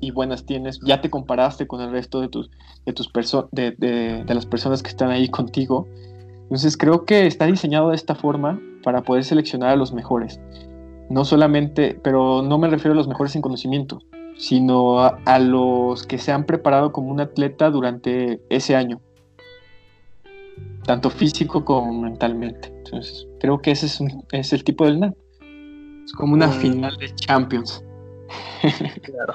y 0.00 0.10
buenas 0.12 0.46
tienes, 0.46 0.80
ya 0.84 1.00
te 1.00 1.10
comparaste 1.10 1.66
con 1.66 1.80
el 1.80 1.90
resto 1.90 2.20
de 2.20 2.28
tus, 2.28 2.50
de, 2.84 2.92
tus 2.92 3.10
de, 3.52 3.72
de, 3.72 4.34
las 4.34 4.46
personas 4.46 4.82
que 4.82 4.88
están 4.88 5.10
ahí 5.10 5.28
contigo. 5.28 5.86
Entonces 6.44 6.76
creo 6.76 7.04
que 7.04 7.26
está 7.26 7.46
diseñado 7.46 7.90
de 7.90 7.96
esta 7.96 8.14
forma 8.14 8.60
para 8.82 9.02
poder 9.02 9.24
seleccionar 9.24 9.70
a 9.70 9.76
los 9.76 9.92
mejores. 9.92 10.40
No 11.10 11.24
solamente, 11.24 11.98
pero 12.02 12.42
no 12.42 12.58
me 12.58 12.68
refiero 12.68 12.92
a 12.92 12.96
los 12.96 13.08
mejores 13.08 13.36
en 13.36 13.42
conocimiento, 13.42 14.00
sino 14.36 15.00
a, 15.00 15.38
los 15.38 16.06
que 16.06 16.18
se 16.18 16.32
han 16.32 16.44
preparado 16.44 16.92
como 16.92 17.10
un 17.10 17.20
atleta 17.20 17.70
durante 17.70 18.40
ese 18.48 18.76
año, 18.76 19.00
tanto 20.84 21.10
físico 21.10 21.64
como 21.64 22.02
mentalmente. 22.02 22.68
Entonces 22.68 23.26
creo 23.40 23.58
que 23.58 23.72
ese 23.72 23.86
es, 23.86 24.00
es 24.32 24.52
el 24.52 24.64
tipo 24.64 24.84
del 24.84 25.00
NAT. 25.00 25.14
Es 26.04 26.12
como 26.12 26.34
una 26.34 26.46
mm. 26.46 26.52
final 26.52 26.96
de 26.96 27.14
Champions. 27.14 27.82
Claro. 29.02 29.34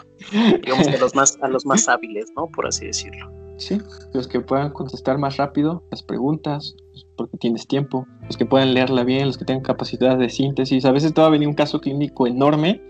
Digamos 0.62 0.88
que 0.88 0.96
a 0.96 1.00
los 1.00 1.16
más, 1.16 1.38
a 1.42 1.48
los 1.48 1.66
más 1.66 1.88
hábiles, 1.88 2.26
¿no? 2.36 2.48
Por 2.48 2.68
así 2.68 2.88
decirlo. 2.88 3.32
Sí, 3.58 3.78
los 4.14 4.28
que 4.28 4.42
puedan 4.42 4.72
contestar 4.72 5.18
más 5.18 5.38
rápido 5.38 5.84
las 5.92 6.02
preguntas, 6.02 6.76
porque 7.16 7.38
tienes 7.38 7.68
tiempo, 7.68 8.08
los 8.26 8.36
que 8.36 8.46
puedan 8.46 8.74
leerla 8.74 9.04
bien, 9.04 9.28
los 9.28 9.38
que 9.38 9.46
tengan 9.46 9.64
capacidad 9.64 10.18
de 10.18 10.30
síntesis. 10.30 10.84
A 10.84 10.92
veces 10.92 11.14
te 11.14 11.22
va 11.22 11.28
a 11.28 11.30
venir 11.30 11.48
un 11.48 11.54
caso 11.54 11.80
clínico 11.80 12.26
enorme 12.26 12.82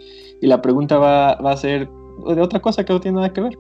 y 0.41 0.47
la 0.47 0.61
pregunta 0.61 0.97
va, 0.97 1.31
a 1.31 1.57
ser 1.57 1.89
de 1.89 2.41
otra 2.41 2.61
cosa 2.61 2.85
que 2.85 2.93
no 2.93 3.01
tiene 3.01 3.17
nada 3.17 3.33
que 3.33 3.41
ver. 3.41 3.57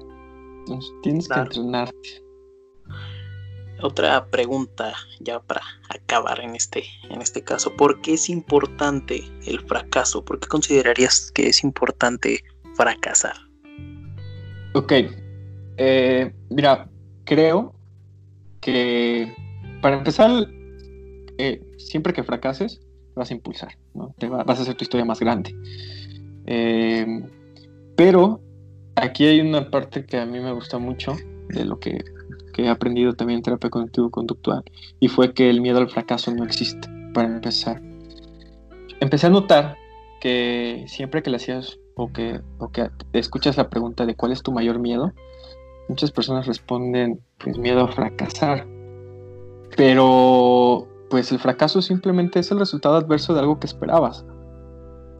Entonces 0.59 0.91
tienes 1.03 1.27
que 1.27 1.39
entrenarte. 1.39 2.23
Otra 3.81 4.25
pregunta 4.27 4.93
ya 5.19 5.39
para 5.39 5.61
acabar 5.89 6.39
en 6.39 6.55
este, 6.55 6.83
en 7.09 7.21
este 7.21 7.43
caso. 7.43 7.75
¿Por 7.75 8.01
qué 8.01 8.13
es 8.13 8.29
importante 8.29 9.23
el 9.45 9.59
fracaso? 9.61 10.23
¿Por 10.23 10.39
qué 10.39 10.47
considerarías 10.47 11.31
que 11.31 11.47
es 11.47 11.63
importante 11.63 12.43
fracasar? 12.75 13.35
Ok. 14.73 14.93
Eh, 15.77 16.33
mira, 16.49 16.89
creo 17.23 17.73
que 18.59 19.33
para 19.81 19.97
empezar, 19.97 20.47
eh, 21.37 21.61
siempre 21.77 22.13
que 22.13 22.23
fracases, 22.23 22.81
vas 23.15 23.31
a 23.31 23.33
impulsar, 23.33 23.77
¿no? 23.93 24.13
Te 24.19 24.29
vas 24.29 24.59
a 24.59 24.61
hacer 24.61 24.75
tu 24.75 24.83
historia 24.83 25.05
más 25.05 25.19
grande. 25.19 25.55
Eh, 26.45 27.23
pero 27.95 28.41
aquí 28.95 29.25
hay 29.25 29.41
una 29.41 29.69
parte 29.69 30.05
que 30.05 30.17
a 30.17 30.25
mí 30.25 30.39
me 30.39 30.51
gusta 30.51 30.77
mucho 30.77 31.15
de 31.49 31.65
lo 31.65 31.79
que 31.79 32.03
que 32.61 32.67
he 32.67 32.71
aprendido 32.71 33.13
también 33.13 33.37
en 33.37 33.43
terapia 33.43 33.69
cognitivo-conductual, 33.69 34.63
y 34.99 35.07
fue 35.07 35.33
que 35.33 35.49
el 35.49 35.61
miedo 35.61 35.79
al 35.79 35.89
fracaso 35.89 36.31
no 36.31 36.43
existe, 36.43 36.87
para 37.13 37.27
empezar. 37.27 37.81
Empecé 38.99 39.27
a 39.27 39.29
notar 39.31 39.77
que 40.19 40.85
siempre 40.87 41.23
que 41.23 41.31
le 41.31 41.37
hacías 41.37 41.79
o 41.95 42.11
que, 42.11 42.39
o 42.59 42.69
que 42.69 42.89
escuchas 43.13 43.57
la 43.57 43.69
pregunta 43.69 44.05
de 44.05 44.15
cuál 44.15 44.31
es 44.31 44.43
tu 44.43 44.51
mayor 44.51 44.79
miedo, 44.79 45.11
muchas 45.89 46.11
personas 46.11 46.45
responden, 46.45 47.19
pues 47.37 47.57
miedo 47.57 47.81
a 47.81 47.87
fracasar. 47.87 48.67
Pero, 49.75 50.87
pues 51.09 51.31
el 51.31 51.39
fracaso 51.39 51.81
simplemente 51.81 52.39
es 52.39 52.51
el 52.51 52.59
resultado 52.59 52.95
adverso 52.95 53.33
de 53.33 53.39
algo 53.39 53.59
que 53.59 53.67
esperabas. 53.67 54.25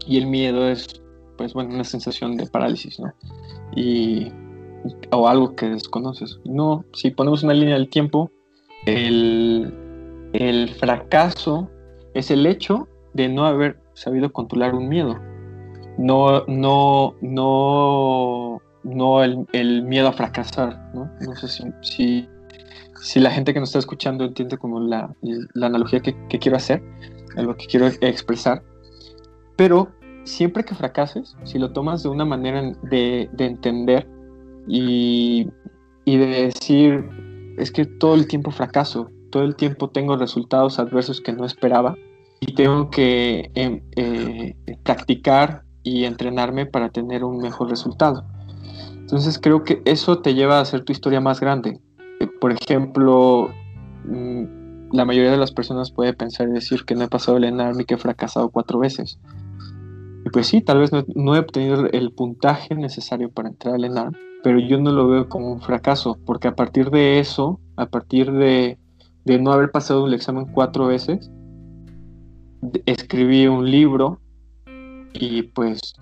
Y 0.05 0.17
el 0.17 0.27
miedo 0.27 0.67
es, 0.67 1.01
pues 1.37 1.53
bueno, 1.53 1.73
una 1.73 1.83
sensación 1.83 2.37
de 2.37 2.45
parálisis, 2.47 2.99
¿no? 2.99 3.13
Y 3.75 4.31
o 5.11 5.27
algo 5.27 5.55
que 5.55 5.69
desconoces. 5.69 6.39
No, 6.45 6.85
si 6.93 7.11
ponemos 7.11 7.43
una 7.43 7.53
línea 7.53 7.75
del 7.75 7.89
tiempo, 7.89 8.31
el, 8.85 9.73
fracaso 10.79 11.69
es 12.13 12.31
el 12.31 12.45
hecho 12.45 12.87
de 13.13 13.29
no 13.29 13.45
haber 13.45 13.79
sabido 13.93 14.31
controlar 14.31 14.75
un 14.75 14.87
miedo. 14.87 15.19
No, 15.97 16.45
no, 16.47 17.15
no, 17.21 18.61
no 18.83 19.23
el, 19.23 19.83
miedo 19.83 20.07
a 20.07 20.13
fracasar. 20.13 20.91
No, 20.93 21.11
no 21.19 21.35
sé 21.35 21.71
si, 21.81 22.27
si, 23.01 23.19
la 23.19 23.31
gente 23.31 23.53
que 23.53 23.59
nos 23.59 23.69
está 23.69 23.79
escuchando 23.79 24.25
entiende 24.25 24.57
como 24.57 24.79
la, 24.79 25.13
analogía 25.61 25.99
que, 25.99 26.15
quiero 26.39 26.57
hacer, 26.57 26.81
lo 27.35 27.55
que 27.55 27.65
quiero 27.67 27.87
expresar. 27.87 28.63
Pero 29.57 29.89
siempre 30.23 30.63
que 30.63 30.73
fracases, 30.73 31.35
si 31.43 31.59
lo 31.59 31.71
tomas 31.71 32.03
de 32.03 32.09
una 32.09 32.25
manera 32.25 32.61
de, 32.83 33.29
de 33.33 33.45
entender 33.45 34.07
y, 34.67 35.47
de 36.05 36.17
decir, 36.17 37.09
es 37.57 37.71
que 37.71 37.85
todo 37.85 38.15
el 38.15 38.27
tiempo 38.27 38.51
fracaso, 38.51 39.09
todo 39.29 39.43
el 39.43 39.55
tiempo 39.55 39.89
tengo 39.89 40.17
resultados 40.17 40.79
adversos 40.79 41.21
que 41.21 41.33
no 41.33 41.45
esperaba 41.45 41.95
y 42.39 42.53
tengo 42.53 42.89
que 42.89 43.51
em, 43.55 43.81
eh, 43.95 44.55
practicar 44.83 45.63
y 45.83 46.05
entrenarme 46.05 46.65
para 46.65 46.89
tener 46.89 47.23
un 47.23 47.37
mejor 47.37 47.69
resultado. 47.69 48.25
Entonces 48.95 49.39
creo 49.39 49.63
que 49.63 49.81
eso 49.85 50.19
te 50.19 50.33
lleva 50.33 50.57
a 50.57 50.61
hacer 50.61 50.83
tu 50.83 50.91
historia 50.91 51.21
más 51.21 51.39
grande. 51.39 51.79
Eh, 52.19 52.27
por 52.39 52.51
ejemplo, 52.51 53.49
mm, 54.05 54.93
la 54.93 55.05
mayoría 55.05 55.31
de 55.31 55.37
las 55.37 55.51
personas 55.51 55.91
puede 55.91 56.13
pensar 56.13 56.47
y 56.49 56.51
decir 56.51 56.85
que 56.85 56.95
no 56.95 57.03
he 57.03 57.07
pasado 57.07 57.37
el 57.37 57.45
ENARM 57.45 57.81
y 57.81 57.85
que 57.85 57.95
he 57.95 57.97
fracasado 57.97 58.49
cuatro 58.49 58.79
veces. 58.79 59.19
Y 60.25 60.29
pues 60.29 60.47
sí, 60.47 60.61
tal 60.61 60.79
vez 60.79 60.91
no, 61.15 61.35
he 61.35 61.39
obtenido 61.39 61.87
el 61.91 62.11
puntaje 62.11 62.75
necesario 62.75 63.31
para 63.31 63.49
entrar 63.49 63.75
al 63.75 63.85
ENARM, 63.85 64.13
pero 64.43 64.59
yo 64.59 64.79
no 64.79 64.91
lo 64.91 65.07
veo 65.07 65.29
como 65.29 65.51
un 65.51 65.61
fracaso, 65.61 66.17
porque 66.25 66.47
a 66.47 66.55
partir 66.55 66.91
de 66.91 67.19
eso, 67.19 67.59
a 67.75 67.87
partir 67.87 68.31
de, 68.31 68.77
de 69.25 69.39
no 69.39 69.51
haber 69.51 69.71
pasado 69.71 70.07
el 70.07 70.13
examen 70.13 70.45
cuatro 70.45 70.87
veces, 70.87 71.31
escribí 72.85 73.47
un 73.47 73.69
libro 73.69 74.19
y 75.13 75.43
pues 75.43 75.93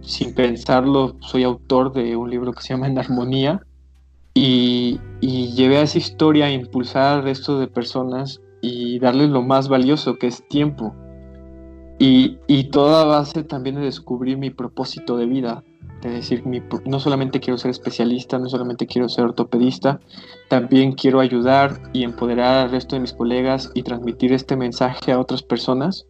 sin 0.00 0.34
pensarlo 0.34 1.16
soy 1.20 1.42
autor 1.42 1.92
de 1.92 2.16
un 2.16 2.30
libro 2.30 2.52
que 2.52 2.62
se 2.62 2.74
llama 2.74 2.86
En 2.86 2.98
Armonía 2.98 3.62
y, 4.34 5.00
y 5.20 5.52
llevé 5.52 5.78
a 5.78 5.82
esa 5.82 5.98
historia 5.98 6.46
a 6.46 6.52
impulsar 6.52 7.18
al 7.18 7.22
resto 7.24 7.58
de 7.58 7.66
personas 7.66 8.40
y 8.62 8.98
darles 8.98 9.30
lo 9.30 9.42
más 9.42 9.68
valioso 9.68 10.16
que 10.16 10.26
es 10.26 10.46
tiempo. 10.48 10.94
Y, 12.00 12.38
y 12.46 12.64
toda 12.70 13.04
base 13.04 13.44
también 13.44 13.76
de 13.76 13.82
descubrir 13.82 14.38
mi 14.38 14.48
propósito 14.48 15.18
de 15.18 15.26
vida, 15.26 15.62
de 16.00 16.08
decir, 16.08 16.46
mi, 16.46 16.62
no 16.86 16.98
solamente 16.98 17.40
quiero 17.40 17.58
ser 17.58 17.70
especialista, 17.70 18.38
no 18.38 18.48
solamente 18.48 18.86
quiero 18.86 19.06
ser 19.10 19.26
ortopedista, 19.26 20.00
también 20.48 20.92
quiero 20.92 21.20
ayudar 21.20 21.82
y 21.92 22.04
empoderar 22.04 22.64
al 22.64 22.70
resto 22.70 22.96
de 22.96 23.00
mis 23.00 23.12
colegas 23.12 23.70
y 23.74 23.82
transmitir 23.82 24.32
este 24.32 24.56
mensaje 24.56 25.12
a 25.12 25.20
otras 25.20 25.42
personas. 25.42 26.06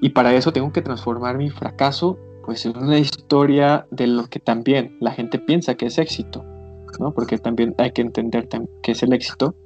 Y 0.00 0.10
para 0.10 0.32
eso 0.32 0.52
tengo 0.52 0.70
que 0.70 0.80
transformar 0.80 1.36
mi 1.38 1.50
fracaso 1.50 2.16
pues 2.44 2.64
en 2.64 2.76
una 2.78 3.00
historia 3.00 3.88
de 3.90 4.06
lo 4.06 4.26
que 4.26 4.38
también 4.38 4.96
la 5.00 5.10
gente 5.10 5.40
piensa 5.40 5.74
que 5.74 5.86
es 5.86 5.98
éxito, 5.98 6.44
¿no? 7.00 7.12
Porque 7.12 7.38
también 7.38 7.74
hay 7.78 7.90
que 7.90 8.02
entender 8.02 8.48
que 8.80 8.92
es 8.92 9.02
el 9.02 9.12
éxito 9.12 9.56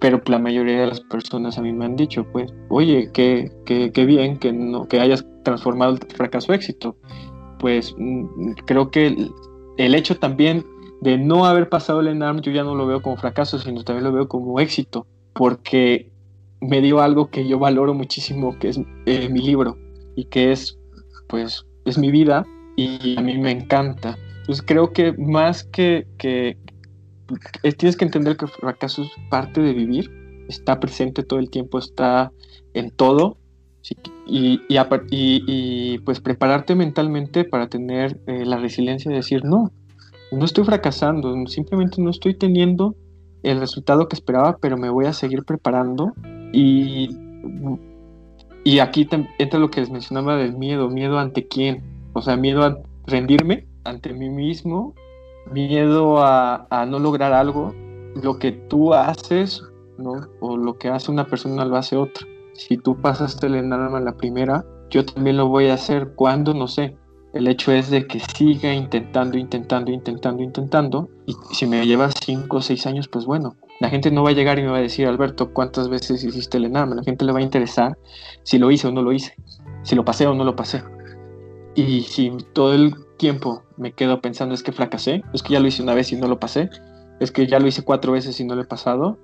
pero 0.00 0.22
la 0.26 0.38
mayoría 0.38 0.80
de 0.80 0.86
las 0.86 1.00
personas 1.00 1.58
a 1.58 1.62
mí 1.62 1.72
me 1.72 1.84
han 1.84 1.94
dicho, 1.94 2.24
pues, 2.32 2.52
oye, 2.70 3.10
qué, 3.12 3.52
qué, 3.66 3.92
qué 3.92 4.06
bien 4.06 4.38
que, 4.38 4.50
no, 4.50 4.88
que 4.88 4.98
hayas 4.98 5.26
transformado 5.44 5.92
el 5.92 5.98
fracaso 6.16 6.54
éxito. 6.54 6.96
Pues 7.58 7.94
mm, 7.98 8.52
creo 8.64 8.90
que 8.90 9.14
el, 9.76 9.94
hecho 9.94 10.16
también 10.16 10.64
de 11.02 11.18
no 11.18 11.44
haber 11.44 11.68
pasado 11.68 12.00
el 12.00 12.08
ENARM, 12.08 12.40
yo 12.40 12.50
ya 12.50 12.64
no 12.64 12.74
lo 12.74 12.86
veo 12.86 13.02
como 13.02 13.18
fracaso, 13.18 13.58
sino 13.58 13.84
también 13.84 14.04
lo 14.04 14.12
veo 14.12 14.26
como 14.26 14.58
éxito, 14.58 15.06
porque 15.34 16.10
me 16.62 16.80
dio 16.80 17.00
algo 17.00 17.28
que 17.28 17.46
yo 17.46 17.58
valoro 17.58 17.92
muchísimo, 17.92 18.58
que 18.58 18.70
es 18.70 18.80
eh, 19.04 19.28
mi 19.28 19.40
libro, 19.40 19.76
y 20.16 20.24
que 20.24 20.50
es, 20.52 20.78
pues, 21.28 21.66
es 21.84 21.98
mi 21.98 22.10
vida, 22.10 22.46
y 22.76 23.18
a 23.18 23.22
mí 23.22 23.36
me 23.36 23.50
encanta. 23.50 24.16
Entonces 24.40 24.64
creo 24.66 24.92
que 24.92 25.12
más 25.12 25.64
que, 25.64 26.06
que, 26.16 26.56
tienes 27.76 27.96
que 27.96 28.04
entender 28.04 28.36
que 28.36 28.46
el 28.46 28.50
fracaso 28.50 29.02
es 29.02 29.10
parte 29.28 29.60
de 29.60 29.72
vivir, 29.72 30.10
está 30.48 30.80
presente 30.80 31.22
todo 31.22 31.38
el 31.38 31.50
tiempo, 31.50 31.78
está 31.78 32.32
en 32.74 32.90
todo. 32.90 33.36
Y, 34.26 34.60
y, 34.68 35.98
pues 36.00 36.20
prepararte 36.20 36.74
mentalmente 36.74 37.44
para 37.44 37.68
tener 37.68 38.20
eh, 38.26 38.44
la 38.44 38.58
resiliencia 38.58 39.10
de 39.10 39.16
decir, 39.16 39.42
no, 39.44 39.72
no 40.30 40.44
estoy 40.44 40.64
fracasando, 40.64 41.34
simplemente 41.46 42.00
no 42.02 42.10
estoy 42.10 42.34
teniendo 42.34 42.94
el 43.42 43.58
resultado 43.58 44.06
que 44.06 44.16
esperaba, 44.16 44.58
pero 44.58 44.76
me 44.76 44.90
voy 44.90 45.06
a 45.06 45.12
seguir 45.12 45.44
preparando. 45.44 46.12
Y, 46.52 47.16
y 48.64 48.78
aquí 48.80 49.08
entra 49.38 49.58
lo 49.58 49.70
que 49.70 49.80
les 49.80 49.90
mencionaba 49.90 50.36
del 50.36 50.56
miedo, 50.56 50.90
miedo 50.90 51.18
ante 51.18 51.48
quién, 51.48 51.82
o 52.12 52.20
sea, 52.20 52.36
miedo 52.36 52.62
a 52.62 52.78
rendirme 53.06 53.66
ante 53.84 54.12
mí 54.12 54.28
mismo 54.28 54.94
miedo 55.50 56.22
a, 56.22 56.66
no 56.88 56.98
lograr 56.98 57.32
algo, 57.32 57.74
lo 58.22 58.38
que 58.38 58.52
tú 58.52 58.94
haces, 58.94 59.62
¿no? 59.98 60.12
O 60.40 60.56
lo 60.56 60.78
que 60.78 60.88
hace 60.88 61.10
una 61.10 61.26
persona 61.26 61.64
lo 61.64 61.76
hace 61.76 61.96
otra. 61.96 62.26
Si 62.54 62.76
tú 62.76 63.00
pasaste 63.00 63.46
el 63.46 63.56
enarma 63.56 64.00
la 64.00 64.16
primera, 64.16 64.64
yo 64.90 65.04
también 65.04 65.36
lo 65.36 65.48
voy 65.48 65.68
a 65.68 65.74
hacer 65.74 66.14
cuando, 66.14 66.54
no 66.54 66.68
sé. 66.68 66.96
El 67.32 67.46
hecho 67.46 67.70
es 67.70 67.90
de 67.90 68.06
que 68.06 68.18
siga 68.18 68.74
intentando, 68.74 69.38
intentando, 69.38 69.92
intentando, 69.92 70.42
intentando. 70.42 71.08
Y 71.26 71.34
si 71.52 71.66
me 71.66 71.86
lleva 71.86 72.10
5 72.10 72.56
o 72.56 72.60
6 72.60 72.86
años, 72.86 73.08
pues 73.08 73.24
bueno, 73.24 73.54
la 73.78 73.88
gente 73.88 74.10
no 74.10 74.24
va 74.24 74.30
a 74.30 74.34
llegar 74.34 74.58
y 74.58 74.62
me 74.62 74.70
va 74.70 74.78
a 74.78 74.82
decir, 74.82 75.06
Alberto, 75.06 75.52
¿cuántas 75.52 75.88
veces 75.88 76.24
hiciste 76.24 76.58
el 76.58 76.64
enarma? 76.64 76.96
La 76.96 77.04
gente 77.04 77.24
le 77.24 77.32
va 77.32 77.38
a 77.38 77.42
interesar 77.42 77.96
si 78.42 78.58
lo 78.58 78.70
hice 78.70 78.88
o 78.88 78.92
no 78.92 79.02
lo 79.02 79.12
hice, 79.12 79.34
si 79.82 79.94
lo 79.94 80.04
pasé 80.04 80.26
o 80.26 80.34
no 80.34 80.44
lo 80.44 80.56
pasé. 80.56 80.82
Y 81.76 82.00
si 82.02 82.30
todo 82.52 82.74
el 82.74 82.94
tiempo 83.20 83.62
me 83.76 83.92
quedo 83.92 84.22
pensando 84.22 84.54
es 84.54 84.62
que 84.62 84.72
fracasé, 84.72 85.22
es 85.34 85.42
que 85.42 85.52
ya 85.52 85.60
lo 85.60 85.68
hice 85.68 85.82
una 85.82 85.92
vez 85.92 86.10
y 86.10 86.16
no 86.16 86.26
lo 86.26 86.40
pasé, 86.40 86.70
es 87.20 87.30
que 87.30 87.46
ya 87.46 87.60
lo 87.60 87.66
hice 87.66 87.82
cuatro 87.82 88.12
veces 88.12 88.40
y 88.40 88.44
no 88.44 88.54
lo 88.54 88.62
he 88.62 88.66
pasado, 88.66 89.18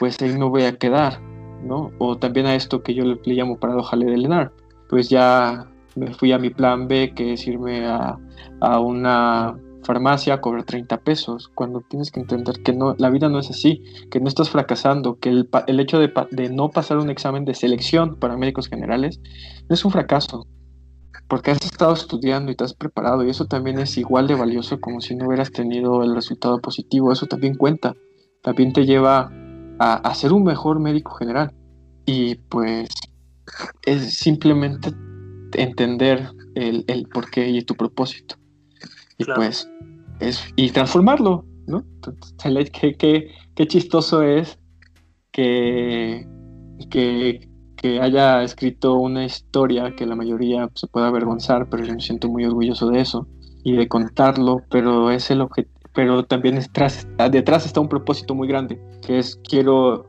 pues 0.00 0.20
ahí 0.20 0.36
me 0.36 0.44
voy 0.44 0.64
a 0.64 0.76
quedar, 0.76 1.22
¿no? 1.62 1.92
O 1.98 2.18
también 2.18 2.46
a 2.46 2.56
esto 2.56 2.82
que 2.82 2.94
yo 2.94 3.04
le, 3.04 3.20
llamo 3.24 3.60
paradoja 3.60 3.96
de 3.96 4.16
Lenar, 4.16 4.50
pues 4.88 5.08
ya 5.08 5.68
me 5.94 6.12
fui 6.14 6.32
a 6.32 6.38
mi 6.38 6.50
plan 6.50 6.88
B, 6.88 7.12
que 7.14 7.34
es 7.34 7.46
irme 7.46 7.86
a, 7.86 8.18
a 8.60 8.80
una 8.80 9.56
farmacia 9.84 10.34
a 10.34 10.40
cobrar 10.40 10.64
30 10.64 10.98
pesos, 11.02 11.48
cuando 11.54 11.80
tienes 11.88 12.10
que 12.10 12.18
entender 12.18 12.60
que 12.64 12.72
no, 12.72 12.96
la 12.98 13.08
vida 13.08 13.28
no 13.28 13.38
es 13.38 13.50
así, 13.50 13.84
que 14.10 14.18
no 14.18 14.26
estás 14.26 14.50
fracasando, 14.50 15.20
que 15.20 15.28
el, 15.28 15.48
el 15.68 15.78
hecho 15.78 16.00
de, 16.00 16.12
de, 16.32 16.50
no 16.50 16.70
pasar 16.70 16.98
un 16.98 17.08
examen 17.08 17.44
de 17.44 17.54
selección 17.54 18.16
para 18.16 18.36
médicos 18.36 18.68
generales 18.68 19.20
no 19.68 19.74
es 19.74 19.84
un 19.84 19.92
fracaso, 19.92 20.48
porque 21.28 21.50
has 21.50 21.64
estado 21.64 21.92
estudiando 21.92 22.50
y 22.50 22.56
te 22.56 22.64
has 22.64 22.74
preparado 22.74 23.24
y 23.24 23.30
eso 23.30 23.46
también 23.46 23.78
es 23.78 23.96
igual 23.98 24.26
de 24.26 24.34
valioso 24.34 24.80
como 24.80 25.00
si 25.00 25.14
no 25.14 25.26
hubieras 25.26 25.52
tenido 25.52 26.02
el 26.02 26.14
resultado 26.14 26.60
positivo, 26.60 27.12
eso 27.12 27.26
también 27.26 27.54
cuenta, 27.54 27.94
también 28.42 28.72
te 28.72 28.86
lleva 28.86 29.30
a, 29.78 30.14
ser 30.14 30.32
un 30.32 30.44
mejor 30.44 30.80
médico 30.80 31.12
general. 31.14 31.52
Y 32.06 32.36
pues 32.36 32.88
es 33.84 34.14
simplemente 34.14 34.90
entender 35.52 36.30
el, 36.54 36.84
el 36.88 37.06
porqué 37.08 37.48
y 37.48 37.62
tu 37.62 37.74
propósito. 37.74 38.36
Y 39.18 39.24
pues 39.24 39.68
es 40.20 40.42
y 40.56 40.70
transformarlo, 40.70 41.44
¿no? 41.66 41.84
Qué, 42.72 42.94
qué, 42.96 43.30
qué 43.54 43.66
chistoso 43.66 44.22
es 44.22 44.58
que, 45.32 46.26
que 46.90 47.48
que 47.80 48.00
haya 48.00 48.42
escrito 48.42 48.94
una 48.94 49.24
historia 49.24 49.94
que 49.96 50.04
la 50.04 50.16
mayoría 50.16 50.68
se 50.74 50.88
pueda 50.88 51.06
avergonzar, 51.06 51.68
pero 51.70 51.84
yo 51.84 51.94
me 51.94 52.00
siento 52.00 52.28
muy 52.28 52.44
orgulloso 52.44 52.90
de 52.90 53.00
eso 53.00 53.26
y 53.62 53.76
de 53.76 53.88
contarlo, 53.88 54.62
pero 54.70 55.10
es 55.10 55.30
el 55.30 55.46
pero 55.94 56.24
también 56.24 56.56
detrás, 56.56 57.08
detrás 57.30 57.66
está 57.66 57.80
un 57.80 57.88
propósito 57.88 58.34
muy 58.34 58.46
grande, 58.46 58.80
que 59.04 59.18
es 59.18 59.40
quiero 59.48 60.06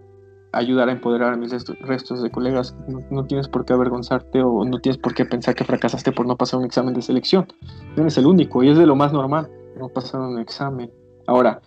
ayudar 0.52 0.90
a 0.90 0.92
empoderar 0.92 1.34
a 1.34 1.38
mis 1.38 1.52
restos 1.82 2.22
de 2.22 2.32
colegas. 2.32 2.76
No, 3.10 3.24
tienes 3.26 3.48
por 3.48 3.66
qué 3.66 3.74
avergonzarte 3.74 4.42
o 4.42 4.66
no 4.66 4.80
tienes 4.80 4.98
por 4.98 5.14
qué 5.14 5.26
pensar 5.26 5.56
que 5.56 5.64
fracasaste 5.64 6.12
por 6.12 6.26
no 6.26 6.36
pasar 6.38 6.60
un 6.60 6.66
examen 6.66 6.94
de 6.94 7.02
selección. 7.02 7.48
No 7.96 8.02
eres 8.04 8.18
el 8.18 8.26
único 8.26 8.64
y 8.64 8.70
es 8.70 8.78
de 8.78 8.86
lo 8.86 8.96
más 8.96 9.14
normal, 9.14 9.50
no 9.78 9.90
pasar 9.90 10.22
un 10.22 10.40
examen. 10.40 10.92
Ahora, 11.28 11.62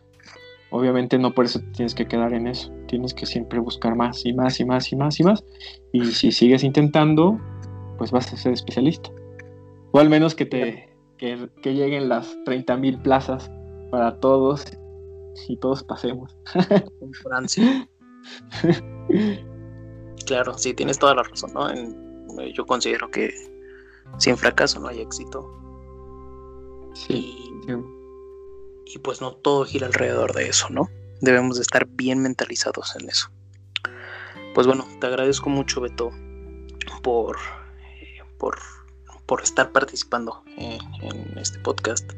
Obviamente 0.72 1.18
no 1.18 1.34
por 1.34 1.44
eso 1.44 1.60
tienes 1.74 1.94
que 1.94 2.06
quedar 2.06 2.32
en 2.32 2.46
eso, 2.46 2.72
tienes 2.88 3.12
que 3.12 3.26
siempre 3.26 3.60
buscar 3.60 3.94
más 3.94 4.24
y 4.24 4.32
más 4.32 4.58
y 4.58 4.64
más 4.64 4.90
y 4.90 4.96
más 4.96 5.20
y 5.20 5.24
más. 5.24 5.44
Y 5.92 6.06
si 6.06 6.32
sigues 6.32 6.64
intentando, 6.64 7.38
pues 7.98 8.10
vas 8.10 8.32
a 8.32 8.38
ser 8.38 8.54
especialista. 8.54 9.10
O 9.92 10.00
al 10.00 10.08
menos 10.08 10.34
que 10.34 10.46
te 10.46 10.88
que, 11.18 11.74
lleguen 11.74 12.08
las 12.08 12.34
30.000 12.46 13.02
plazas 13.02 13.50
para 13.90 14.18
todos 14.18 14.64
y 15.46 15.58
todos 15.58 15.84
pasemos. 15.84 16.34
Francia. 17.22 17.86
claro, 20.26 20.56
sí, 20.56 20.72
tienes 20.72 20.98
toda 20.98 21.14
la 21.14 21.22
razón, 21.22 21.52
¿no? 21.52 22.46
yo 22.46 22.64
considero 22.64 23.10
que 23.10 23.30
sin 24.16 24.38
fracaso 24.38 24.80
no 24.80 24.88
hay 24.88 25.00
éxito. 25.00 25.46
Sí. 26.94 27.36
sí 27.66 27.74
y 28.94 28.98
pues 28.98 29.20
no 29.20 29.32
todo 29.32 29.64
gira 29.64 29.86
alrededor 29.86 30.34
de 30.34 30.48
eso, 30.48 30.68
¿no? 30.70 30.90
Debemos 31.20 31.56
de 31.56 31.62
estar 31.62 31.86
bien 31.86 32.20
mentalizados 32.20 32.94
en 32.96 33.08
eso. 33.08 33.28
Pues 34.54 34.66
bueno, 34.66 34.86
te 35.00 35.06
agradezco 35.06 35.48
mucho, 35.48 35.80
Beto, 35.80 36.10
por, 37.02 37.36
eh, 38.00 38.18
por, 38.38 38.58
por, 39.26 39.42
estar 39.42 39.72
participando 39.72 40.42
en, 40.58 40.78
este 41.38 41.58
podcast. 41.60 42.12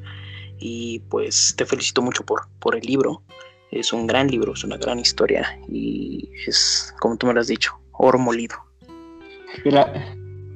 Y 0.58 1.00
pues 1.10 1.54
te 1.56 1.64
felicito 1.64 2.02
mucho 2.02 2.24
por, 2.24 2.48
por 2.58 2.74
el 2.74 2.84
libro. 2.84 3.22
Es 3.70 3.92
un 3.92 4.06
gran 4.06 4.28
libro, 4.28 4.54
es 4.54 4.64
una 4.64 4.76
gran 4.76 4.98
historia 4.98 5.60
y 5.68 6.30
es, 6.46 6.94
como 7.00 7.16
tú 7.16 7.26
me 7.26 7.34
lo 7.34 7.40
has 7.40 7.48
dicho, 7.48 7.72
oro 7.92 8.18
molido. 8.18 8.56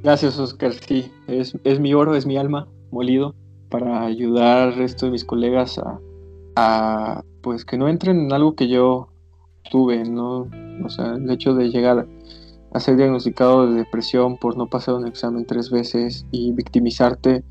gracias, 0.03 0.39
Oscar. 0.39 0.73
Sí, 0.75 1.13
es, 1.27 1.55
es 1.65 1.79
mi 1.79 1.95
oro, 1.95 2.17
es 2.17 2.27
mi 2.27 2.37
alma 2.37 2.69
molido 2.91 3.35
para 3.69 4.05
ayudar 4.05 4.69
al 4.69 4.75
resto 4.77 5.07
de 5.07 5.13
mis 5.13 5.25
colegas 5.25 5.79
a, 5.79 6.01
pues 7.43 7.65
que 7.65 7.79
no 7.79 7.89
entren 7.89 8.21
en 8.21 8.33
algo 8.33 8.55
que 8.55 8.69
yo 8.69 9.09
tuve, 9.71 10.05
¿no? 10.05 10.49
O 10.85 10.89
sea, 10.89 11.15
el 11.15 11.31
hecho 11.31 11.55
de 11.55 11.71
llegar 11.71 12.07
a 12.73 12.81
ser 12.81 12.97
diagnosticado 12.97 13.67
de 13.67 13.79
depresión 13.79 14.37
por 14.37 14.57
no 14.57 14.69
pasar 14.69 14.95
un 14.95 15.07
examen 15.07 15.47
tres 15.47 15.71
veces 15.71 16.27
y 16.31 16.53
victimizarte. 16.53 17.45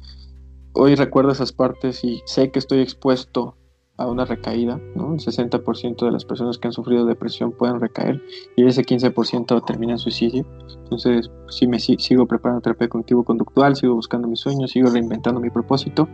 Hoy 0.73 0.95
recuerdo 0.95 1.31
esas 1.31 1.51
partes 1.51 2.03
y 2.03 2.21
sé 2.25 2.51
que 2.51 2.59
estoy 2.59 2.81
expuesto 2.81 3.55
a 3.97 4.07
una 4.07 4.25
recaída, 4.25 4.79
¿no? 4.95 5.13
El 5.13 5.19
60% 5.19 6.05
de 6.05 6.11
las 6.11 6.23
personas 6.23 6.59
que 6.59 6.67
han 6.67 6.71
sufrido 6.71 7.05
depresión 7.05 7.51
pueden 7.51 7.81
recaer 7.81 8.21
y 8.55 8.65
ese 8.65 8.83
15% 8.83 9.65
termina 9.65 9.93
en 9.93 9.97
suicidio. 9.97 10.45
Entonces, 10.83 11.31
si 11.49 11.67
me 11.67 11.79
sigo 11.79 12.27
preparando 12.27 12.61
terapia 12.61 12.89
cognitivo-conductual, 12.89 13.75
sigo 13.75 13.95
buscando 13.95 14.27
mis 14.27 14.39
sueños, 14.39 14.71
sigo 14.71 14.91
reinventando 14.91 15.41
mi 15.41 15.49
propósito. 15.49 16.07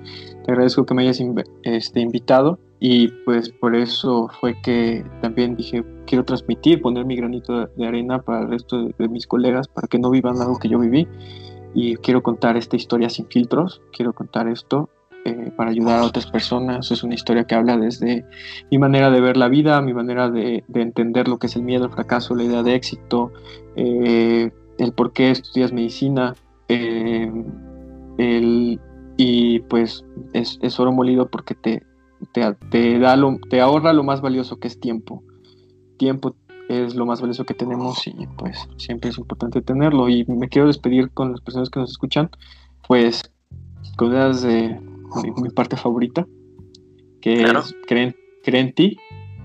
Te 0.46 0.52
agradezco 0.52 0.86
que 0.86 0.94
me 0.94 1.04
hayas 1.04 1.22
este, 1.64 2.00
invitado 2.00 2.58
Y 2.86 3.08
pues 3.24 3.50
por 3.50 3.78
eso 3.78 4.30
fue 4.42 4.60
que 4.62 5.06
también 5.22 5.56
dije, 5.56 5.86
quiero 6.06 6.26
transmitir, 6.26 6.82
poner 6.82 7.06
mi 7.06 7.16
granito 7.16 7.66
de 7.66 7.88
arena 7.88 8.22
para 8.22 8.42
el 8.42 8.50
resto 8.50 8.90
de, 8.98 9.08
mis 9.08 9.26
colegas, 9.26 9.70
para 9.70 9.88
que 9.88 9.98
no 9.98 10.10
vivan 10.10 10.42
algo 10.42 10.60
que 10.60 10.68
yo 10.68 10.80
viví. 10.80 11.08
Y 11.74 11.96
quiero 11.96 12.22
contar 12.22 12.58
esta 12.58 12.76
historia 12.76 13.10
sin 13.10 13.28
filtros, 13.28 13.82
quiero 13.94 14.12
contar 14.12 14.50
esto 14.50 14.90
eh, 15.24 15.50
para 15.56 15.70
ayudar 15.70 16.00
a 16.02 16.04
otras 16.04 16.26
personas. 16.26 16.92
Es 16.92 17.06
una 17.06 17.14
historia 17.14 17.46
que 17.46 17.56
habla 17.56 17.78
desde 17.78 18.26
mi 18.70 18.78
manera 18.78 19.12
de 19.12 19.22
ver 19.22 19.38
la 19.38 19.48
vida, 19.48 19.82
mi 19.82 19.94
manera 19.94 20.30
de, 20.30 20.66
entender 20.74 21.30
lo 21.30 21.40
que 21.40 21.48
es 21.48 21.56
el 21.56 21.64
miedo, 21.64 21.86
el 21.86 21.92
fracaso, 21.92 22.36
la 22.36 22.44
idea 22.44 22.64
de 22.64 22.76
éxito, 22.76 23.32
eh, 23.78 24.52
el 24.78 24.92
por 24.92 25.14
qué 25.14 25.32
estudias 25.32 25.72
medicina, 25.72 26.36
eh, 26.68 27.32
el, 28.18 28.78
y 29.16 29.60
pues 29.62 30.04
es, 30.34 30.60
es 30.62 30.80
oro 30.82 30.92
molido 30.92 31.30
porque 31.30 31.56
te, 31.56 31.93
te, 32.34 33.00
da 33.00 33.16
lo, 33.16 33.38
te 33.50 33.62
ahorra 33.62 33.94
lo 33.94 34.04
más 34.04 34.22
valioso 34.22 34.60
que 34.60 34.68
es 34.68 34.80
tiempo. 34.80 35.24
Tiempo 35.98 36.36
es 36.70 36.96
lo 36.96 37.06
más 37.06 37.22
valioso 37.22 37.46
que 37.46 37.54
tenemos 37.54 38.08
y 38.08 38.28
pues 38.38 38.68
siempre 38.78 39.12
es 39.12 39.18
importante 39.18 39.62
tenerlo. 39.62 40.10
Y 40.10 40.26
me 40.26 40.50
quiero 40.50 40.68
despedir 40.68 41.12
con 41.12 41.32
las 41.32 41.42
personas 41.42 41.70
que 41.70 41.80
nos 41.80 41.92
escuchan, 41.92 42.30
pues 42.88 43.32
con 43.96 44.12
ideas 44.12 44.42
de 44.42 44.80
mi, 45.42 45.50
parte 45.50 45.78
favorita, 45.78 46.28
que 47.22 47.44
es 47.44 47.76
creen, 47.88 48.16
en 48.46 48.74
ti, 48.74 48.98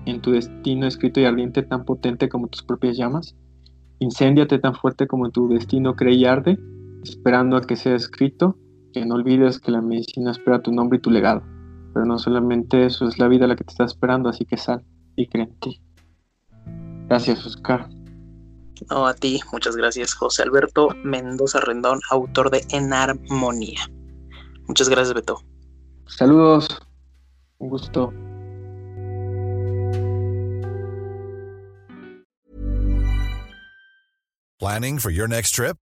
en 0.05 0.21
tu 0.21 0.31
destino 0.31 0.87
escrito 0.87 1.19
y 1.19 1.25
ardiente 1.25 1.61
tan 1.61 1.85
potente 1.85 2.27
como 2.27 2.47
tus 2.47 2.63
propias 2.63 2.97
llamas. 2.97 3.35
Incéndiate 3.99 4.59
tan 4.59 4.75
fuerte 4.75 5.07
como 5.07 5.29
tu 5.29 5.49
destino 5.49 5.95
cree 5.95 6.15
y 6.15 6.25
arde, 6.25 6.57
esperando 7.03 7.57
a 7.57 7.61
que 7.61 7.75
sea 7.75 7.95
escrito, 7.95 8.57
que 8.93 9.05
no 9.05 9.15
olvides 9.15 9.59
que 9.59 9.71
la 9.71 9.81
medicina 9.81 10.31
espera 10.31 10.61
tu 10.61 10.71
nombre 10.71 10.97
y 10.97 11.01
tu 11.01 11.11
legado. 11.11 11.43
Pero 11.99 12.07
no 12.07 12.17
solamente 12.17 12.85
eso, 12.85 13.09
es 13.09 13.19
la 13.19 13.27
vida 13.27 13.45
la 13.45 13.57
que 13.57 13.65
te 13.65 13.71
está 13.71 13.83
esperando, 13.83 14.29
así 14.29 14.45
que 14.45 14.55
sal 14.55 14.85
y 15.17 15.27
cree 15.27 15.43
en 15.43 15.59
ti. 15.59 15.81
Gracias, 17.09 17.45
Oscar. 17.45 17.89
No, 18.89 19.05
a 19.05 19.13
ti, 19.13 19.41
muchas 19.51 19.75
gracias, 19.75 20.13
José 20.13 20.43
Alberto 20.43 20.95
Mendoza 21.03 21.59
Rendón, 21.59 21.99
autor 22.09 22.51
de 22.51 22.65
En 22.69 22.93
Armonía. 22.93 23.81
Muchas 24.65 24.87
gracias, 24.87 25.13
Beto. 25.13 25.43
Saludos, 26.07 26.69
un 27.57 27.67
gusto. 27.67 28.13
Planning 34.57 34.99
for 34.99 35.11
your 35.11 35.27
next 35.27 35.53
trip? 35.53 35.75